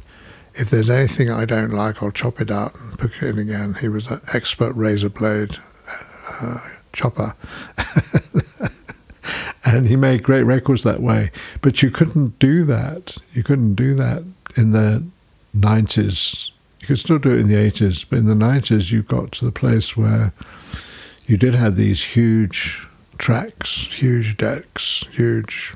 If 0.55 0.69
there's 0.69 0.91
anything 0.91 1.31
I 1.31 1.45
don't 1.45 1.71
like, 1.71 2.03
I'll 2.03 2.11
chop 2.11 2.41
it 2.41 2.51
out 2.51 2.75
and 2.75 2.99
put 2.99 3.23
it 3.23 3.23
in 3.23 3.39
again. 3.39 3.75
He 3.81 3.89
was 3.89 4.09
an 4.09 4.21
expert 4.35 4.73
razor 4.73 5.09
blade 5.09 5.59
uh, 6.43 6.59
chopper. 6.93 7.35
and 9.73 9.89
he 9.89 9.97
made 9.97 10.23
great 10.23 10.43
records 10.43 10.83
that 10.83 11.01
way. 11.01 11.31
But 11.61 11.83
you 11.83 11.91
couldn't 11.91 12.39
do 12.39 12.65
that. 12.65 13.17
You 13.33 13.43
couldn't 13.43 13.75
do 13.75 13.95
that 13.95 14.25
in 14.57 14.73
the 14.73 15.05
90s. 15.57 16.51
You 16.81 16.87
could 16.87 16.99
still 16.99 17.19
do 17.19 17.31
it 17.31 17.41
in 17.41 17.49
the 17.49 17.55
80s, 17.55 18.05
but 18.09 18.19
in 18.19 18.27
the 18.27 18.35
90s, 18.35 18.91
you 18.91 19.03
got 19.03 19.33
to 19.33 19.45
the 19.45 19.53
place 19.53 19.97
where 19.97 20.33
you 21.27 21.37
did 21.37 21.55
have 21.55 21.77
these 21.77 22.03
huge 22.03 22.87
tracks, 23.19 23.87
huge 23.93 24.37
decks, 24.37 25.05
huge 25.13 25.75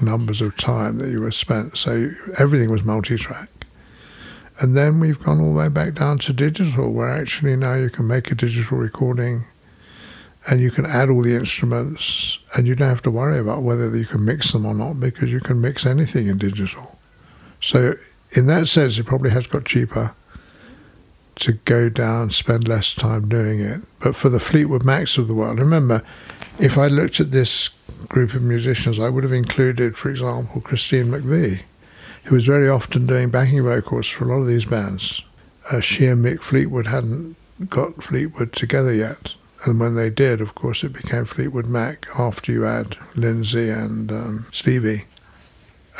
numbers 0.00 0.40
of 0.40 0.56
time 0.56 0.98
that 0.98 1.10
you 1.10 1.20
were 1.20 1.30
spent. 1.30 1.78
So 1.78 2.10
everything 2.38 2.70
was 2.70 2.82
multi 2.82 3.16
track. 3.16 3.48
And 4.60 4.76
then 4.76 5.00
we've 5.00 5.22
gone 5.22 5.40
all 5.40 5.52
the 5.52 5.58
way 5.58 5.68
back 5.68 5.94
down 5.94 6.18
to 6.18 6.32
digital, 6.32 6.92
where 6.92 7.08
actually 7.08 7.56
now 7.56 7.74
you 7.74 7.88
can 7.88 8.06
make 8.06 8.30
a 8.30 8.34
digital 8.34 8.78
recording 8.78 9.44
and 10.50 10.60
you 10.60 10.70
can 10.70 10.86
add 10.86 11.08
all 11.08 11.22
the 11.22 11.34
instruments 11.34 12.38
and 12.56 12.66
you 12.66 12.74
don't 12.74 12.88
have 12.88 13.02
to 13.02 13.10
worry 13.10 13.38
about 13.38 13.62
whether 13.62 13.94
you 13.96 14.06
can 14.06 14.24
mix 14.24 14.52
them 14.52 14.66
or 14.66 14.74
not 14.74 14.98
because 14.98 15.32
you 15.32 15.40
can 15.40 15.60
mix 15.60 15.86
anything 15.86 16.26
in 16.26 16.38
digital. 16.38 16.98
So 17.60 17.94
in 18.36 18.46
that 18.48 18.66
sense, 18.66 18.98
it 18.98 19.06
probably 19.06 19.30
has 19.30 19.46
got 19.46 19.64
cheaper 19.64 20.14
to 21.36 21.52
go 21.52 21.88
down, 21.88 22.30
spend 22.30 22.66
less 22.66 22.94
time 22.94 23.28
doing 23.28 23.60
it. 23.60 23.80
But 24.00 24.16
for 24.16 24.28
the 24.28 24.40
Fleetwood 24.40 24.84
Macs 24.84 25.16
of 25.16 25.28
the 25.28 25.34
world, 25.34 25.60
remember, 25.60 26.02
if 26.58 26.76
I 26.76 26.88
looked 26.88 27.20
at 27.20 27.30
this 27.30 27.70
group 28.08 28.34
of 28.34 28.42
musicians, 28.42 28.98
I 28.98 29.08
would 29.08 29.24
have 29.24 29.32
included, 29.32 29.96
for 29.96 30.10
example, 30.10 30.60
Christine 30.60 31.06
McVie, 31.06 31.62
who 32.24 32.34
was 32.34 32.46
very 32.46 32.68
often 32.68 33.06
doing 33.06 33.30
backing 33.30 33.62
vocals 33.62 34.06
for 34.06 34.24
a 34.24 34.28
lot 34.28 34.40
of 34.40 34.46
these 34.46 34.64
bands. 34.64 35.22
Uh, 35.70 35.80
she 35.80 36.06
and 36.06 36.24
Mick 36.24 36.42
Fleetwood 36.42 36.86
hadn't 36.86 37.36
got 37.68 38.02
Fleetwood 38.02 38.52
together 38.52 38.92
yet. 38.92 39.34
And 39.64 39.78
when 39.78 39.94
they 39.94 40.10
did, 40.10 40.40
of 40.40 40.54
course, 40.54 40.82
it 40.82 40.92
became 40.92 41.24
Fleetwood 41.24 41.66
Mac 41.66 42.06
after 42.18 42.50
you 42.50 42.62
had 42.62 42.96
Lindsay 43.14 43.70
and 43.70 44.10
um, 44.10 44.46
Stevie. 44.52 45.04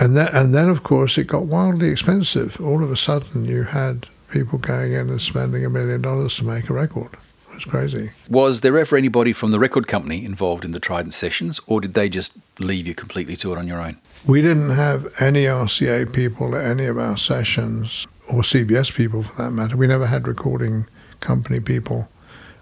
And 0.01 0.17
then, 0.17 0.29
and 0.33 0.55
then, 0.55 0.69
of 0.69 0.83
course, 0.83 1.19
it 1.19 1.27
got 1.27 1.47
wildly 1.47 1.91
expensive. 1.91 2.61
All 2.61 2.83
of 2.83 2.91
a 2.91 2.97
sudden, 2.97 3.45
you 3.45 3.65
had 3.65 4.09
people 4.31 4.59
going 4.59 4.93
in 4.93 5.11
and 5.11 5.21
spending 5.21 5.65
a 5.65 5.71
million 5.71 6.03
dollars 6.03 6.35
to 6.37 6.45
make 6.45 6.69
a 6.69 6.73
record. 6.73 7.13
It 7.51 7.55
was 7.55 7.65
crazy. 7.67 8.11
Was 8.31 8.63
there 8.63 8.79
ever 8.79 8.97
anybody 8.97 9.35
from 9.35 9.51
the 9.51 9.59
record 9.59 9.87
company 9.87 10.25
involved 10.25 10.65
in 10.65 10.73
the 10.73 10.81
Trident 10.81 11.13
sessions, 11.13 11.61
or 11.67 11.83
did 11.83 11.93
they 11.93 12.09
just 12.09 12.39
leave 12.59 12.87
you 12.87 12.95
completely 12.95 13.37
to 13.37 13.53
it 13.53 13.59
on 13.59 13.69
your 13.69 13.81
own? 13.81 13.99
We 14.27 14.41
didn't 14.41 14.71
have 14.71 15.07
any 15.21 15.45
RCA 15.45 16.13
people 16.13 16.57
at 16.57 16.65
any 16.65 16.87
of 16.87 16.97
our 16.99 17.19
sessions, 17.19 18.07
or 18.33 18.41
CBS 18.41 18.95
people 18.95 19.23
for 19.23 19.43
that 19.43 19.51
matter. 19.51 19.77
We 19.77 19.87
never 19.87 20.07
had 20.07 20.27
recording 20.27 20.87
company 21.21 21.61
people. 21.61 22.09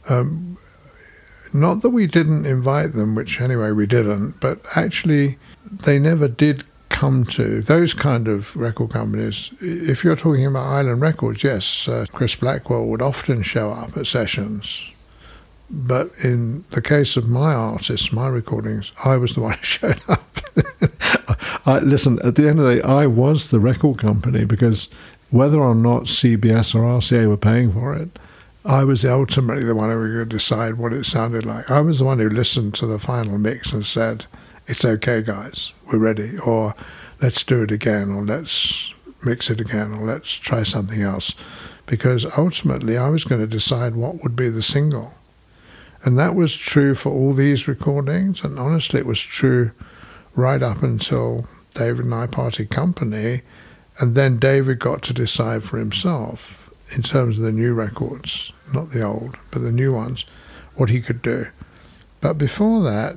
Um, 0.08 0.58
not 1.52 1.82
that 1.82 1.90
we 1.90 2.06
didn't 2.06 2.46
invite 2.46 2.92
them, 2.92 3.14
which 3.14 3.40
anyway 3.40 3.72
we 3.72 3.86
didn't, 3.86 4.40
but 4.40 4.60
actually 4.76 5.38
they 5.64 5.98
never 5.98 6.28
did 6.28 6.64
come 6.88 7.24
to 7.24 7.62
those 7.62 7.94
kind 7.94 8.28
of 8.28 8.54
record 8.54 8.90
companies. 8.90 9.50
If 9.60 10.04
you're 10.04 10.16
talking 10.16 10.46
about 10.46 10.66
Island 10.66 11.00
Records, 11.00 11.42
yes, 11.42 11.88
uh, 11.88 12.04
Chris 12.12 12.34
Blackwell 12.34 12.86
would 12.86 13.00
often 13.00 13.42
show 13.42 13.70
up 13.70 13.96
at 13.96 14.06
sessions. 14.06 14.82
But 15.70 16.10
in 16.22 16.64
the 16.70 16.82
case 16.82 17.16
of 17.16 17.28
my 17.28 17.54
artists, 17.54 18.12
my 18.12 18.26
recordings, 18.26 18.92
I 19.04 19.16
was 19.16 19.34
the 19.34 19.40
one 19.48 19.54
who 19.54 19.64
showed 19.64 20.00
up. 20.08 20.40
I, 21.66 21.78
listen, 21.78 22.18
at 22.24 22.34
the 22.34 22.48
end 22.48 22.58
of 22.58 22.66
the 22.66 22.76
day, 22.76 22.82
I 22.82 23.06
was 23.06 23.50
the 23.50 23.60
record 23.60 23.98
company 23.98 24.44
because 24.44 24.88
whether 25.30 25.60
or 25.60 25.74
not 25.74 26.02
CBS 26.04 26.74
or 26.74 26.80
RCA 26.80 27.28
were 27.28 27.36
paying 27.36 27.72
for 27.72 27.94
it, 27.94 28.18
I 28.64 28.84
was 28.84 29.06
ultimately 29.06 29.64
the 29.64 29.74
one 29.74 29.88
who 29.88 30.18
could 30.18 30.28
decide 30.28 30.74
what 30.74 30.92
it 30.92 31.06
sounded 31.06 31.46
like. 31.46 31.70
I 31.70 31.80
was 31.80 31.98
the 31.98 32.04
one 32.04 32.18
who 32.18 32.28
listened 32.28 32.74
to 32.74 32.86
the 32.86 32.98
final 32.98 33.38
mix 33.38 33.72
and 33.72 33.86
said, 33.86 34.26
"It's 34.66 34.84
okay, 34.84 35.22
guys, 35.22 35.72
we're 35.86 35.98
ready," 35.98 36.36
or 36.36 36.74
"Let's 37.22 37.42
do 37.42 37.62
it 37.62 37.70
again," 37.70 38.10
or 38.10 38.22
"Let's 38.22 38.92
mix 39.24 39.48
it 39.48 39.60
again," 39.60 39.94
or 39.94 40.04
"Let's 40.04 40.34
try 40.34 40.62
something 40.62 41.00
else," 41.00 41.34
because 41.86 42.26
ultimately 42.36 42.98
I 42.98 43.08
was 43.08 43.24
going 43.24 43.40
to 43.40 43.46
decide 43.46 43.94
what 43.94 44.22
would 44.22 44.36
be 44.36 44.50
the 44.50 44.62
single, 44.62 45.14
and 46.04 46.18
that 46.18 46.34
was 46.34 46.54
true 46.54 46.94
for 46.94 47.10
all 47.10 47.32
these 47.32 47.66
recordings, 47.66 48.44
and 48.44 48.58
honestly, 48.58 49.00
it 49.00 49.06
was 49.06 49.20
true 49.20 49.70
right 50.34 50.62
up 50.62 50.82
until 50.82 51.48
David 51.72 52.04
and 52.04 52.14
I 52.14 52.26
parted 52.26 52.68
company, 52.68 53.40
and 53.98 54.14
then 54.14 54.36
David 54.36 54.80
got 54.80 55.00
to 55.04 55.14
decide 55.14 55.64
for 55.64 55.78
himself 55.78 56.59
in 56.94 57.02
terms 57.02 57.38
of 57.38 57.44
the 57.44 57.52
new 57.52 57.74
records, 57.74 58.52
not 58.72 58.90
the 58.90 59.02
old, 59.02 59.36
but 59.50 59.62
the 59.62 59.72
new 59.72 59.92
ones, 59.92 60.24
what 60.74 60.88
he 60.88 61.00
could 61.00 61.22
do. 61.22 61.46
But 62.20 62.34
before 62.34 62.82
that, 62.82 63.16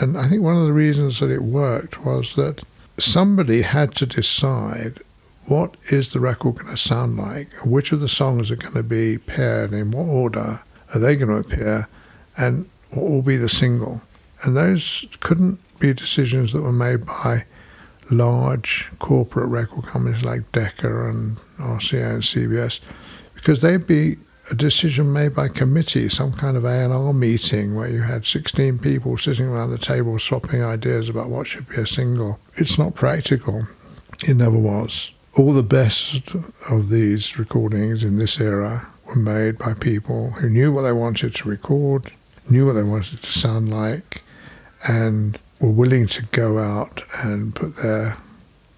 and 0.00 0.18
I 0.18 0.28
think 0.28 0.42
one 0.42 0.56
of 0.56 0.64
the 0.64 0.72
reasons 0.72 1.20
that 1.20 1.30
it 1.30 1.42
worked 1.42 2.04
was 2.04 2.34
that 2.36 2.62
somebody 2.98 3.62
had 3.62 3.94
to 3.96 4.06
decide 4.06 5.00
what 5.46 5.76
is 5.90 6.12
the 6.12 6.20
record 6.20 6.56
going 6.56 6.68
to 6.68 6.76
sound 6.76 7.16
like, 7.16 7.48
which 7.64 7.92
of 7.92 8.00
the 8.00 8.08
songs 8.08 8.50
are 8.50 8.56
going 8.56 8.74
to 8.74 8.82
be 8.82 9.18
paired, 9.18 9.72
in 9.72 9.90
what 9.90 10.04
order 10.04 10.62
are 10.94 10.98
they 10.98 11.16
going 11.16 11.30
to 11.30 11.48
appear, 11.48 11.88
and 12.36 12.68
what 12.90 13.08
will 13.08 13.22
be 13.22 13.36
the 13.36 13.48
single. 13.48 14.02
And 14.42 14.56
those 14.56 15.06
couldn't 15.20 15.60
be 15.78 15.94
decisions 15.94 16.52
that 16.52 16.62
were 16.62 16.72
made 16.72 17.06
by 17.06 17.44
large 18.10 18.90
corporate 18.98 19.48
record 19.48 19.84
companies 19.84 20.22
like 20.22 20.50
Decca 20.52 21.08
and 21.08 21.38
RCA 21.58 22.14
and 22.14 22.22
CBS, 22.22 22.80
because 23.34 23.60
they'd 23.60 23.86
be 23.86 24.16
a 24.50 24.54
decision 24.54 25.12
made 25.12 25.34
by 25.34 25.48
committee, 25.48 26.08
some 26.08 26.32
kind 26.32 26.56
of 26.56 26.64
A&R 26.64 27.12
meeting 27.12 27.74
where 27.74 27.88
you 27.90 28.02
had 28.02 28.24
16 28.24 28.78
people 28.78 29.18
sitting 29.18 29.46
around 29.46 29.70
the 29.70 29.78
table 29.78 30.18
swapping 30.18 30.62
ideas 30.62 31.08
about 31.08 31.28
what 31.28 31.48
should 31.48 31.68
be 31.68 31.76
a 31.76 31.86
single. 31.86 32.38
It's 32.54 32.78
not 32.78 32.94
practical. 32.94 33.66
It 34.26 34.36
never 34.36 34.56
was. 34.56 35.12
All 35.36 35.52
the 35.52 35.62
best 35.62 36.30
of 36.70 36.88
these 36.90 37.38
recordings 37.38 38.02
in 38.02 38.16
this 38.18 38.40
era 38.40 38.88
were 39.06 39.16
made 39.16 39.58
by 39.58 39.74
people 39.74 40.30
who 40.32 40.48
knew 40.48 40.72
what 40.72 40.82
they 40.82 40.92
wanted 40.92 41.34
to 41.34 41.48
record, 41.48 42.12
knew 42.48 42.66
what 42.66 42.74
they 42.74 42.82
wanted 42.82 43.22
to 43.22 43.38
sound 43.38 43.68
like, 43.70 44.22
and 44.88 45.38
were 45.60 45.70
willing 45.70 46.06
to 46.06 46.22
go 46.26 46.58
out 46.58 47.02
and 47.24 47.54
put 47.54 47.76
their 47.76 48.16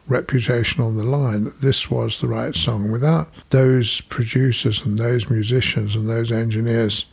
reputation 0.07 0.83
on 0.83 0.97
the 0.97 1.05
line 1.05 1.45
that 1.45 1.61
this 1.61 1.91
was 1.91 2.21
the 2.21 2.29
right 2.29 2.55
song. 2.55 2.91
Without 2.91 3.29
those 3.51 4.01
producers 4.03 4.85
and 4.85 4.99
those 4.99 5.29
musicians 5.29 5.95
and 5.95 6.09
those 6.09 6.33
engineers, 6.33 7.07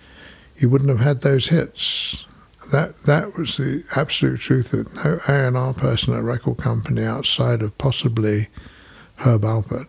you 0.58 0.70
wouldn't 0.70 0.90
have 0.90 1.02
had 1.02 1.22
those 1.22 1.48
hits. 1.48 2.26
That 2.72 3.04
that 3.04 3.38
was 3.38 3.58
the 3.58 3.84
absolute 3.96 4.40
truth. 4.40 4.72
That 4.72 4.96
no 5.04 5.20
A 5.28 5.48
and 5.48 5.58
R 5.58 5.74
person 5.74 6.14
at 6.14 6.22
a 6.22 6.24
record 6.24 6.58
company 6.58 7.04
outside 7.04 7.62
of 7.62 7.78
possibly 7.78 8.48
Herb 9.18 9.42
Alpert 9.42 9.88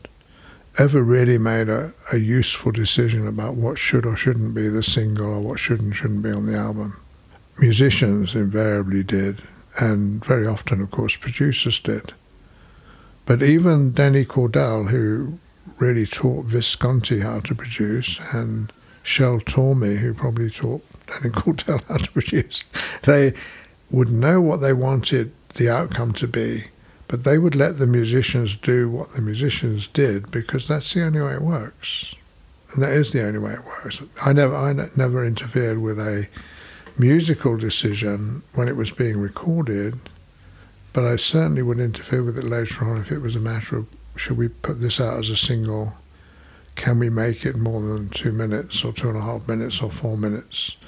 ever 0.79 1.03
really 1.03 1.39
made 1.39 1.69
a, 1.71 1.93
a 2.13 2.19
useful 2.19 2.71
decision 2.71 3.27
about 3.27 3.55
what 3.55 3.79
should 3.79 4.05
or 4.05 4.15
shouldn't 4.15 4.55
be 4.55 4.69
the 4.69 4.83
single 4.83 5.27
or 5.27 5.41
what 5.41 5.59
should 5.59 5.81
and 5.81 5.97
shouldn't 5.97 6.23
be 6.23 6.31
on 6.31 6.45
the 6.45 6.57
album. 6.57 7.01
Musicians 7.59 8.35
invariably 8.35 9.03
did, 9.03 9.43
and 9.79 10.25
very 10.25 10.47
often, 10.47 10.81
of 10.81 10.91
course, 10.91 11.17
producers 11.17 11.81
did. 11.81 12.13
But 13.25 13.43
even 13.43 13.93
Danny 13.93 14.25
Cordell, 14.25 14.91
who 14.91 15.39
really 15.79 16.07
taught 16.07 16.47
Visconti 16.47 17.21
how 17.21 17.41
to 17.41 17.55
produce, 17.55 18.21
and 18.33 18.73
Shel 19.03 19.41
Talmy, 19.41 19.99
who 19.99 20.15
probably 20.15 20.51
taught 20.51 20.85
Danny 21.07 21.31
Cordell 21.35 21.83
how 21.85 21.97
to 21.97 22.11
produce, 22.13 22.65
they 23.05 23.33
would 23.91 24.11
know 24.11 24.41
what 24.41 24.61
they 24.61 24.73
wanted 24.73 25.33
the 25.55 25.71
outcome 25.71 26.13
to 26.15 26.29
be, 26.29 26.67
but 27.09 27.25
they 27.25 27.39
would 27.39 27.55
let 27.55 27.79
the 27.79 27.87
musicians 27.87 28.57
do 28.57 28.91
what 28.91 29.13
the 29.13 29.23
musicians 29.23 29.89
did 29.89 30.31
because 30.31 30.69
that's 30.69 30.93
the 30.93 31.05
only 31.05 31.21
way 31.21 31.35
it 31.35 31.43
works. 31.43 32.15
And 32.73 32.83
that 32.83 32.93
is 32.93 33.13
the 33.13 33.25
only 33.25 33.39
way 33.39 33.53
it 33.53 33.65
works. 33.65 34.03
I 34.25 34.33
never, 34.33 34.55
I 34.55 34.73
never 34.97 35.25
interfered 35.25 35.79
with 35.79 35.99
a 35.99 36.29
musical 36.99 37.57
decision 37.57 38.43
when 38.55 38.69
it 38.69 38.77
was 38.77 38.91
being 38.91 39.19
recorded 39.19 39.99
but 40.97 41.05
I 41.05 41.17
certainly 41.17 41.61
would 41.61 41.79
interfere 41.79 42.23
with 42.23 42.39
it 42.39 42.45
later 42.47 42.89
on 42.89 42.97
if 42.97 43.13
it 43.13 43.19
was 43.19 43.37
a 43.37 43.39
matter 43.39 43.77
of 43.77 43.87
should 44.17 44.39
we 44.39 44.49
put 44.49 44.81
this 44.81 44.99
out 44.99 45.19
as 45.19 45.29
a 45.29 45.37
single? 45.37 45.93
Can 46.75 46.99
we 46.99 47.11
make 47.11 47.45
it 47.45 47.55
more 47.55 47.83
than 47.83 48.09
two 48.09 48.33
minutes 48.33 48.83
or 48.83 48.95
two 48.95 49.11
and 49.11 49.19
a 49.19 49.21
half 49.21 49.47
minutes 49.47 49.83
or 49.83 49.91
four 49.91 50.17
minutes? 50.17 50.79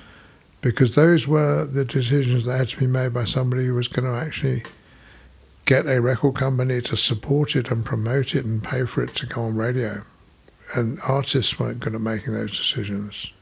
Because 0.63 0.95
those 0.95 1.29
were 1.29 1.67
the 1.67 1.85
decisions 1.85 2.47
that 2.47 2.57
had 2.57 2.71
to 2.71 2.79
be 2.79 2.87
made 2.87 3.13
by 3.13 3.27
somebody 3.27 3.67
who 3.67 3.75
was 3.75 3.87
going 3.87 4.11
to 4.11 4.19
actually 4.19 4.63
get 5.67 5.87
a 5.87 6.01
record 6.01 6.37
company 6.37 6.81
to 6.81 6.97
support 6.97 7.55
it 7.55 7.71
and 7.71 7.85
promote 7.85 8.35
it 8.35 8.47
and 8.47 8.65
pay 8.65 8.87
for 8.87 9.03
it 9.03 9.15
to 9.17 9.27
go 9.27 9.43
on 9.43 9.57
radio. 9.57 10.05
And 10.75 11.01
artists 11.07 11.61
weren't 11.61 11.81
good 11.81 11.95
at 11.95 12.01
making 12.01 12.33
those 12.33 12.57
decisions 12.57 13.35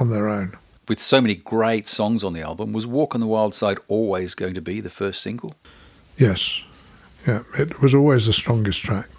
on 0.00 0.08
their 0.08 0.26
own. 0.26 0.56
With 0.88 1.00
so 1.00 1.20
many 1.20 1.34
great 1.34 1.86
songs 1.86 2.24
on 2.24 2.32
the 2.32 2.40
album, 2.40 2.72
was 2.72 2.86
Walk 2.86 3.14
on 3.14 3.20
the 3.20 3.26
Wild 3.26 3.54
Side 3.54 3.76
always 3.88 4.34
going 4.34 4.54
to 4.54 4.62
be 4.62 4.80
the 4.80 4.88
first 4.88 5.20
single? 5.20 5.54
Yes, 6.16 6.62
yeah, 7.26 7.42
it 7.58 7.82
was 7.82 7.94
always 7.94 8.24
the 8.24 8.32
strongest 8.32 8.80
track 8.80 9.10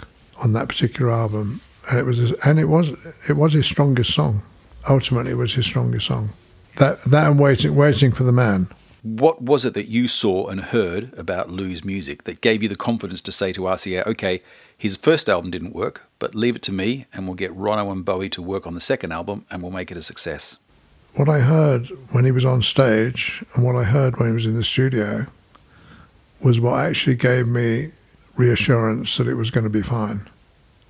on 0.43 0.53
that 0.53 0.67
particular 0.67 1.11
album, 1.11 1.61
and 1.89 1.99
it 1.99 2.05
was 2.05 2.31
and 2.43 2.59
it 2.59 2.65
was 2.65 2.89
it 3.29 3.37
was 3.37 3.53
his 3.53 3.67
strongest 3.67 4.13
song. 4.15 4.41
Ultimately, 4.89 5.33
it 5.33 5.35
was 5.35 5.53
his 5.53 5.67
strongest 5.67 6.07
song. 6.07 6.29
That 6.77 7.01
that 7.03 7.29
and 7.29 7.39
waiting 7.39 7.75
waiting 7.75 8.13
for 8.13 8.23
the 8.23 8.33
man. 8.33 8.69
What 9.03 9.41
was 9.41 9.63
it 9.63 9.75
that 9.75 9.87
you 9.87 10.07
saw 10.07 10.47
and 10.47 10.59
heard 10.59 11.13
about 11.17 11.51
Lou's 11.51 11.85
music 11.85 12.23
that 12.23 12.41
gave 12.41 12.63
you 12.63 12.67
the 12.67 12.75
confidence 12.75 13.21
to 13.21 13.31
say 13.31 13.53
to 13.53 13.61
RCA, 13.61 14.05
okay, 14.07 14.41
his 14.77 14.97
first 14.97 15.29
album 15.29 15.51
didn't 15.51 15.73
work, 15.73 16.03
but 16.17 16.35
leave 16.35 16.57
it 16.57 16.61
to 16.63 16.73
me 16.73 17.05
and 17.13 17.25
we'll 17.25 17.35
get 17.35 17.55
Ronno 17.55 17.91
and 17.93 18.03
Bowie 18.03 18.27
to 18.31 18.41
work 18.41 18.67
on 18.67 18.73
the 18.73 18.81
second 18.81 19.13
album 19.13 19.45
and 19.49 19.61
we'll 19.61 19.71
make 19.71 19.89
it 19.89 19.95
a 19.95 20.03
success? 20.03 20.57
What 21.19 21.27
I 21.27 21.39
heard 21.39 21.89
when 22.13 22.23
he 22.23 22.31
was 22.31 22.45
on 22.45 22.61
stage 22.61 23.43
and 23.53 23.65
what 23.65 23.75
I 23.75 23.83
heard 23.83 24.17
when 24.17 24.29
he 24.29 24.33
was 24.33 24.45
in 24.45 24.55
the 24.55 24.63
studio 24.63 25.25
was 26.41 26.61
what 26.61 26.79
actually 26.79 27.17
gave 27.17 27.45
me 27.45 27.91
reassurance 28.37 29.17
that 29.17 29.27
it 29.27 29.33
was 29.33 29.51
going 29.51 29.65
to 29.65 29.69
be 29.69 29.81
fine. 29.81 30.29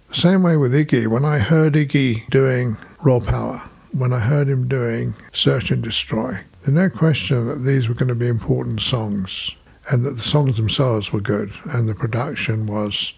The 0.10 0.14
same 0.14 0.44
way 0.44 0.56
with 0.56 0.72
Iggy, 0.72 1.08
when 1.08 1.26
I 1.26 1.40
heard 1.40 1.74
Iggy 1.74 2.30
doing 2.30 2.78
Raw 3.02 3.22
Power, 3.22 3.72
when 3.92 4.14
I 4.14 4.20
heard 4.20 4.48
him 4.48 4.68
doing 4.68 5.16
Search 5.34 5.72
and 5.72 5.82
Destroy, 5.82 6.42
there's 6.62 6.76
no 6.76 6.92
question 6.92 7.48
that 7.48 7.64
these 7.66 7.90
were 7.90 7.96
going 7.96 8.10
to 8.10 8.14
be 8.14 8.28
important 8.28 8.82
songs 8.82 9.56
and 9.90 10.06
that 10.06 10.12
the 10.12 10.22
songs 10.22 10.58
themselves 10.58 11.12
were 11.12 11.22
good 11.22 11.54
and 11.72 11.90
the 11.90 11.96
production 11.96 12.68
was 12.68 13.14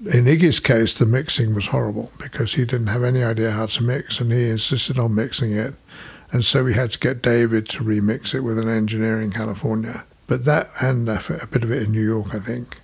in 0.00 0.24
Iggy's 0.24 0.60
case, 0.60 0.98
the 0.98 1.06
mixing 1.06 1.54
was 1.54 1.68
horrible 1.68 2.10
because 2.18 2.54
he 2.54 2.64
didn't 2.64 2.88
have 2.88 3.04
any 3.04 3.22
idea 3.22 3.52
how 3.52 3.66
to 3.66 3.82
mix 3.82 4.20
and 4.20 4.30
he 4.32 4.50
insisted 4.50 4.98
on 4.98 5.14
mixing 5.14 5.52
it. 5.52 5.74
And 6.32 6.44
so 6.44 6.64
we 6.64 6.74
had 6.74 6.92
to 6.92 6.98
get 6.98 7.22
David 7.22 7.68
to 7.70 7.84
remix 7.84 8.34
it 8.34 8.40
with 8.40 8.58
an 8.58 8.68
engineer 8.68 9.20
in 9.20 9.30
California. 9.30 10.04
But 10.26 10.44
that, 10.44 10.68
and 10.82 11.08
a 11.08 11.20
bit 11.50 11.62
of 11.62 11.70
it 11.70 11.82
in 11.82 11.92
New 11.92 12.04
York, 12.04 12.34
I 12.34 12.40
think. 12.40 12.80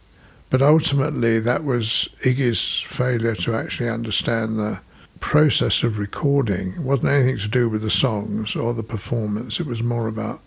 But 0.48 0.62
ultimately, 0.62 1.38
that 1.40 1.64
was 1.64 2.09
Iggy's 2.24 2.83
failure 2.83 3.35
to 3.37 3.55
actually 3.55 3.88
understand 3.88 4.59
the 4.59 4.81
process 5.18 5.83
of 5.83 5.98
recording. 5.98 6.74
It 6.74 6.81
wasn't 6.81 7.09
anything 7.09 7.38
to 7.38 7.48
do 7.48 7.68
with 7.68 7.83
the 7.83 7.90
songs 7.90 8.55
or 8.55 8.74
the 8.74 8.83
performance. 8.83 9.59
It 9.59 9.66
was 9.66 9.83
more 9.83 10.09
about 10.09 10.40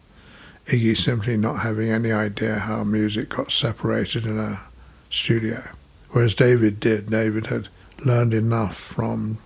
Iggy 0.67 0.97
simply 0.97 1.38
not 1.38 1.62
having 1.62 1.89
any 1.89 2.12
idea 2.12 2.60
how 2.60 2.84
music 2.84 3.29
got 3.29 3.51
separated 3.51 4.25
in 4.25 4.38
a 4.38 4.62
studio. 5.10 5.62
Whereas 6.12 6.36
David 6.36 6.79
did. 6.79 7.10
David 7.10 7.47
had 7.47 7.69
learned 8.05 8.34
enough 8.34 8.75
from 8.75 9.38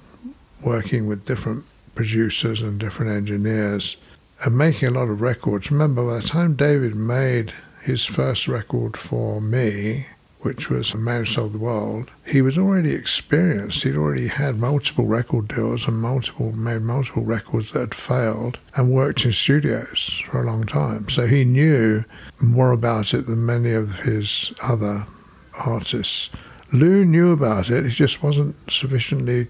working 0.63 1.07
with 1.07 1.25
different 1.25 1.65
producers 1.99 2.61
and 2.61 2.79
different 2.79 3.11
engineers 3.11 3.97
and 4.45 4.57
making 4.57 4.87
a 4.87 4.91
lot 4.91 5.09
of 5.09 5.19
records. 5.19 5.69
Remember, 5.69 6.07
by 6.07 6.21
the 6.21 6.25
time 6.25 6.55
David 6.55 6.95
made 6.95 7.51
his 7.81 8.05
first 8.05 8.47
record 8.47 8.95
for 8.95 9.41
me, 9.41 10.05
which 10.39 10.69
was 10.69 10.93
a 10.93 10.97
man 10.97 11.19
who 11.19 11.25
sold 11.25 11.51
the 11.51 11.59
world, 11.59 12.09
he 12.25 12.41
was 12.41 12.57
already 12.57 12.93
experienced. 12.93 13.83
He'd 13.83 13.97
already 13.97 14.29
had 14.29 14.57
multiple 14.57 15.07
record 15.07 15.49
deals 15.49 15.89
and 15.89 16.01
multiple 16.01 16.53
made 16.53 16.83
multiple 16.83 17.23
records 17.23 17.73
that 17.73 17.79
had 17.79 17.95
failed 17.95 18.59
and 18.77 18.93
worked 18.93 19.25
in 19.25 19.33
studios 19.33 20.23
for 20.25 20.39
a 20.39 20.45
long 20.45 20.65
time. 20.65 21.09
So 21.09 21.27
he 21.27 21.43
knew 21.43 22.05
more 22.41 22.71
about 22.71 23.13
it 23.13 23.27
than 23.27 23.45
many 23.45 23.73
of 23.73 24.03
his 24.03 24.53
other 24.63 25.05
artists. 25.67 26.29
Lou 26.71 27.03
knew 27.03 27.33
about 27.33 27.69
it, 27.69 27.83
he 27.83 27.91
just 27.91 28.23
wasn't 28.23 28.55
sufficiently 28.71 29.47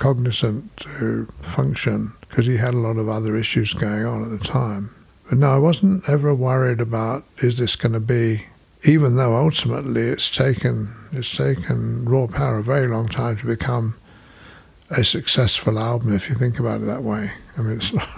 cognizant 0.00 0.74
to 0.78 1.26
function 1.42 2.14
because 2.22 2.46
he 2.46 2.56
had 2.56 2.74
a 2.74 2.78
lot 2.78 2.96
of 2.96 3.08
other 3.08 3.36
issues 3.36 3.74
going 3.74 4.04
on 4.04 4.24
at 4.24 4.30
the 4.30 4.38
time. 4.38 4.94
But 5.28 5.38
no, 5.38 5.50
I 5.50 5.58
wasn't 5.58 6.08
ever 6.08 6.34
worried 6.34 6.80
about 6.80 7.24
is 7.38 7.58
this 7.58 7.76
going 7.76 7.92
to 7.92 8.00
be 8.00 8.46
even 8.82 9.16
though 9.16 9.36
ultimately 9.36 10.00
it's 10.00 10.30
taken 10.30 10.96
it's 11.12 11.36
taken 11.36 12.06
Raw 12.06 12.26
Power 12.26 12.58
a 12.58 12.62
very 12.62 12.88
long 12.88 13.08
time 13.08 13.36
to 13.36 13.46
become 13.46 13.94
a 14.90 15.04
successful 15.04 15.78
album 15.78 16.14
if 16.14 16.28
you 16.28 16.34
think 16.34 16.58
about 16.58 16.80
it 16.80 16.86
that 16.86 17.02
way. 17.02 17.32
I 17.58 17.62
mean, 17.62 17.76
it's 17.76 17.92
not. 17.92 18.08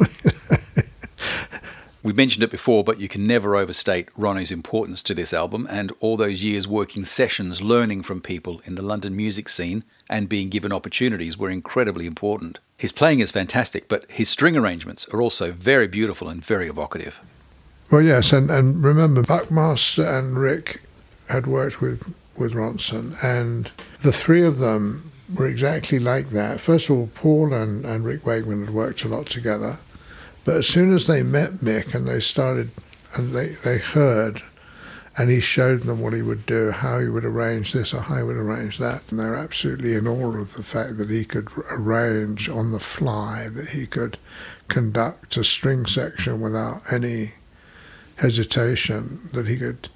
We've 2.05 2.17
mentioned 2.17 2.43
it 2.43 2.51
before, 2.51 2.83
but 2.83 2.99
you 2.99 3.07
can 3.07 3.29
never 3.29 3.55
overstate 3.55 4.09
Ronnie's 4.17 4.51
importance 4.51 5.05
to 5.05 5.15
this 5.15 5.33
album 5.33 5.69
and 5.71 5.93
all 6.01 6.17
those 6.17 6.43
years 6.43 6.67
working 6.67 7.05
sessions, 7.05 7.63
learning 7.63 8.03
from 8.03 8.21
people 8.21 8.61
in 8.65 8.75
the 8.75 8.83
London 8.83 9.15
music 9.17 9.49
scene, 9.49 9.85
and 10.11 10.29
being 10.29 10.49
given 10.49 10.73
opportunities 10.73 11.39
were 11.39 11.49
incredibly 11.49 12.07
important. 12.07 12.59
His 12.77 12.91
playing 12.91 13.21
is 13.21 13.31
fantastic, 13.31 13.87
but 13.87 14.05
his 14.11 14.29
string 14.29 14.57
arrangements 14.57 15.09
are 15.11 15.23
also 15.23 15.53
very 15.53 15.87
beautiful 15.87 16.29
and 16.29 16.45
very 16.45 16.69
evocative. 16.69 17.21
Well, 17.89 18.03
yes, 18.03 18.33
and, 18.33 18.51
and 18.51 18.83
remember, 18.83 19.23
Buckmaster 19.23 20.05
and 20.05 20.37
Rick 20.37 20.83
had 21.29 21.47
worked 21.47 21.81
with, 21.81 22.17
with 22.37 22.55
Ronson, 22.55 23.15
and 23.23 23.71
the 24.03 24.11
three 24.11 24.43
of 24.43 24.59
them 24.59 25.13
were 25.33 25.47
exactly 25.47 26.01
like 26.01 26.31
that. 26.31 26.59
First 26.59 26.91
of 26.91 26.97
all, 26.97 27.11
Paul 27.15 27.55
and, 27.55 27.85
and 27.85 28.05
Rick 28.05 28.27
Wakeman 28.27 28.65
had 28.65 28.75
worked 28.75 29.05
a 29.05 29.09
lot 29.09 29.27
together, 29.27 29.79
but 30.45 30.57
as 30.57 30.67
soon 30.67 30.95
as 30.95 31.07
they 31.07 31.23
met 31.23 31.53
Mick 31.55 31.95
and 31.95 32.07
they 32.07 32.21
started, 32.21 32.71
and 33.15 33.33
they, 33.33 33.49
they 33.65 33.79
heard, 33.79 34.43
and 35.17 35.31
he 35.31 35.41
showed 35.41 35.83
them 35.83 36.01
what 36.01 36.15
he 36.15 36.23
would 36.23 36.47
do, 36.47 36.71
how 36.71 36.99
he 36.99 37.09
would 37.09 37.25
arrange 37.25 37.73
this 37.73 37.93
or 37.93 38.01
how 38.01 38.17
he 38.17 38.23
would 38.23 38.37
arrange 38.37 38.79
that, 38.79 39.03
and 39.11 39.21
they 39.21 39.25
were 39.25 39.37
absolutely 39.37 39.95
in 39.95 40.07
awe 40.07 40.37
of 40.37 40.55
the 40.55 40.63
fact 40.63 40.97
that 40.97 41.11
he 41.11 41.25
could 41.25 41.49
arrange 41.71 42.49
on 42.49 42.73
the 42.73 42.81
fly, 42.81 43.49
that 43.49 43.71
he 43.71 43.87
could 43.87 44.19
conduct 44.69 45.37
a 45.37 45.45
string 45.45 45.87
section 45.87 46.41
without 46.41 46.81
any 46.91 47.33
hesitation 48.17 49.29
that 49.33 49.47
he 49.47 49.59
could 49.59 49.89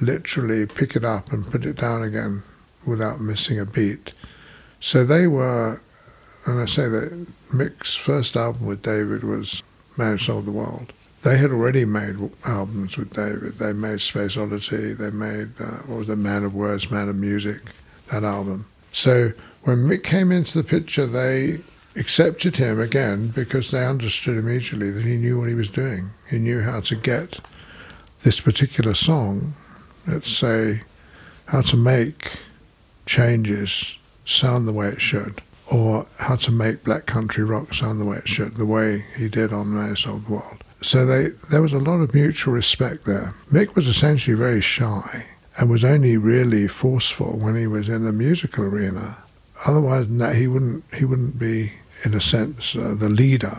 literally 0.00 0.66
pick 0.66 0.96
it 0.96 1.04
up 1.04 1.32
and 1.32 1.50
put 1.50 1.64
it 1.64 1.76
down 1.76 2.02
again 2.02 2.42
without 2.86 3.20
missing 3.20 3.58
a 3.58 3.66
beat. 3.66 4.12
So 4.78 5.04
they 5.04 5.26
were, 5.26 5.80
and 6.46 6.60
I 6.60 6.66
say 6.66 6.88
that 6.88 7.26
Mick's 7.52 7.94
first 7.94 8.36
album 8.36 8.66
with 8.66 8.82
David 8.82 9.24
was 9.24 9.62
Man 9.96 10.12
Who 10.12 10.18
Sold 10.18 10.46
the 10.46 10.52
World. 10.52 10.92
They 11.22 11.36
had 11.36 11.50
already 11.50 11.84
made 11.84 12.16
albums 12.46 12.96
with 12.96 13.12
David. 13.12 13.58
They 13.58 13.72
made 13.72 14.00
Space 14.00 14.36
Oddity. 14.36 14.94
They 14.94 15.10
made 15.10 15.50
uh, 15.60 15.82
what 15.86 15.98
was 15.98 16.08
it, 16.08 16.16
Man 16.16 16.44
of 16.44 16.54
Words, 16.54 16.90
Man 16.90 17.08
of 17.08 17.16
Music, 17.16 17.60
that 18.10 18.24
album. 18.24 18.66
So 18.92 19.32
when 19.62 19.78
Mick 19.78 20.02
came 20.02 20.32
into 20.32 20.56
the 20.56 20.64
picture, 20.64 21.06
they 21.06 21.58
accepted 21.96 22.56
him 22.56 22.80
again 22.80 23.28
because 23.28 23.70
they 23.70 23.84
understood 23.84 24.38
immediately 24.38 24.90
that 24.90 25.04
he 25.04 25.16
knew 25.16 25.38
what 25.38 25.48
he 25.48 25.54
was 25.54 25.68
doing. 25.68 26.10
He 26.28 26.38
knew 26.38 26.62
how 26.62 26.80
to 26.80 26.96
get 26.96 27.40
this 28.22 28.40
particular 28.40 28.94
song, 28.94 29.54
let's 30.06 30.30
say, 30.30 30.82
how 31.46 31.62
to 31.62 31.76
make 31.76 32.38
changes 33.06 33.98
sound 34.24 34.66
the 34.66 34.72
way 34.72 34.88
it 34.88 35.00
should, 35.00 35.40
or 35.70 36.06
how 36.18 36.36
to 36.36 36.50
make 36.50 36.84
black 36.84 37.06
country 37.06 37.44
rock 37.44 37.72
sound 37.72 38.00
the 38.00 38.04
way 38.04 38.16
it 38.16 38.28
should, 38.28 38.54
the 38.56 38.66
way 38.66 39.04
he 39.16 39.28
did 39.28 39.52
on 39.52 39.72
Who 39.72 39.94
Sold 39.94 40.26
the 40.26 40.32
World. 40.32 40.64
So 40.82 41.06
they, 41.06 41.28
there 41.50 41.62
was 41.62 41.72
a 41.72 41.78
lot 41.78 42.00
of 42.00 42.14
mutual 42.14 42.54
respect 42.54 43.04
there. 43.04 43.34
Mick 43.52 43.74
was 43.74 43.86
essentially 43.86 44.36
very 44.36 44.60
shy 44.60 45.26
and 45.58 45.70
was 45.70 45.84
only 45.84 46.16
really 46.16 46.66
forceful 46.66 47.38
when 47.38 47.56
he 47.56 47.66
was 47.66 47.88
in 47.88 48.04
the 48.04 48.12
musical 48.12 48.64
arena. 48.64 49.18
Otherwise 49.66 50.08
that, 50.08 50.36
he 50.36 50.46
wouldn't, 50.46 50.84
he 50.94 51.04
wouldn't 51.04 51.38
be, 51.38 51.72
in 52.04 52.14
a 52.14 52.20
sense, 52.20 52.74
uh, 52.74 52.94
the 52.98 53.08
leader. 53.08 53.52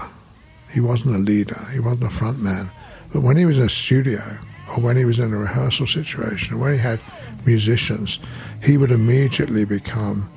He 0.72 0.80
wasn't 0.80 1.16
a 1.16 1.20
leader. 1.20 1.60
He 1.72 1.80
wasn't 1.80 2.12
a 2.12 2.16
front 2.16 2.40
man. 2.40 2.72
But 3.14 3.22
when 3.22 3.38
he 3.38 3.46
was 3.46 3.58
in 3.58 3.66
a 3.66 3.70
studio, 3.70 4.40
or 4.70 4.82
when 4.82 4.98
he 4.98 5.06
was 5.06 5.20
in 5.20 5.34
a 5.34 5.38
rehearsal 5.38 5.86
situation, 5.86 6.56
or 6.56 6.60
when 6.60 6.74
he 6.74 6.80
had 6.80 7.00
musicians, 7.46 8.20
he 8.64 8.78
would 8.78 8.92
immediately 8.92 9.66
become 9.66 10.30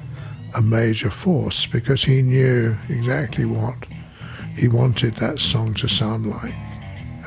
a 0.54 0.62
major 0.62 1.10
force 1.10 1.66
because 1.66 2.04
he 2.04 2.22
knew 2.22 2.76
exactly 2.88 3.44
what 3.44 3.76
he 4.56 4.68
wanted 4.68 5.14
that 5.16 5.40
song 5.40 5.74
to 5.74 5.88
sound 5.88 6.26
like. 6.26 6.54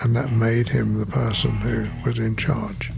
And 0.04 0.16
that 0.16 0.32
made 0.32 0.70
him 0.70 1.00
the 1.00 1.06
person 1.06 1.52
who 1.52 1.88
was 2.06 2.20
in 2.20 2.36
charge. 2.36 2.92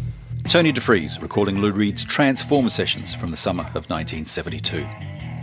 Tony 0.47 0.73
DeFries 0.73 1.21
recording 1.21 1.61
Lou 1.61 1.71
Reed's 1.71 2.03
Transformer 2.03 2.69
sessions 2.69 3.13
from 3.13 3.31
the 3.31 3.37
summer 3.37 3.63
of 3.63 3.89
1972. 3.89 4.85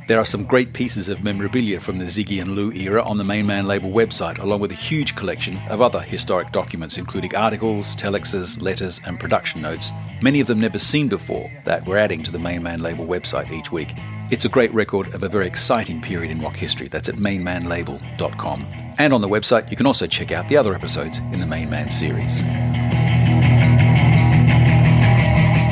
There 0.08 0.20
are 0.20 0.24
some 0.24 0.44
great 0.44 0.72
pieces 0.72 1.08
of 1.08 1.24
memorabilia 1.24 1.80
from 1.80 1.98
the 1.98 2.04
Ziggy 2.04 2.40
and 2.40 2.54
Lou 2.54 2.70
era 2.70 3.02
on 3.02 3.18
the 3.18 3.24
Main 3.24 3.44
Man 3.44 3.66
label 3.66 3.90
website, 3.90 4.38
along 4.38 4.60
with 4.60 4.70
a 4.70 4.74
huge 4.74 5.16
collection 5.16 5.58
of 5.68 5.82
other 5.82 6.00
historic 6.00 6.52
documents, 6.52 6.96
including 6.96 7.34
articles, 7.34 7.96
telexes, 7.96 8.62
letters, 8.62 9.00
and 9.04 9.18
production 9.18 9.62
notes, 9.62 9.90
many 10.22 10.38
of 10.38 10.46
them 10.46 10.60
never 10.60 10.78
seen 10.78 11.08
before, 11.08 11.50
that 11.64 11.84
we're 11.86 11.96
adding 11.96 12.22
to 12.22 12.30
the 12.30 12.38
Main 12.38 12.62
Man 12.62 12.82
label 12.82 13.04
website 13.04 13.50
each 13.50 13.72
week. 13.72 13.94
It's 14.28 14.44
a 14.44 14.48
great 14.48 14.74
record 14.74 15.14
of 15.14 15.22
a 15.22 15.28
very 15.28 15.46
exciting 15.46 16.00
period 16.00 16.32
in 16.32 16.40
rock 16.42 16.56
history. 16.56 16.88
That's 16.88 17.08
at 17.08 17.14
mainmanlabel.com. 17.14 18.66
And 18.98 19.12
on 19.12 19.20
the 19.20 19.28
website, 19.28 19.70
you 19.70 19.76
can 19.76 19.86
also 19.86 20.08
check 20.08 20.32
out 20.32 20.48
the 20.48 20.56
other 20.56 20.74
episodes 20.74 21.18
in 21.18 21.38
the 21.38 21.46
Main 21.46 21.70
Man 21.70 21.88
series. 21.88 22.42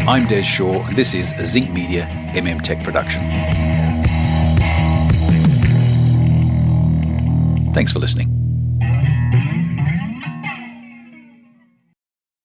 I'm 0.07 0.29
Des 0.29 0.43
Shaw, 0.43 0.85
and 0.87 0.97
this 0.97 1.15
is 1.15 1.33
a 1.33 1.45
Zinc 1.45 1.71
Media 1.71 2.07
MM 2.35 2.63
Tech 2.63 2.81
production. 2.85 3.23
Thanks 7.73 7.91
for 7.91 7.99
listening. 7.99 8.34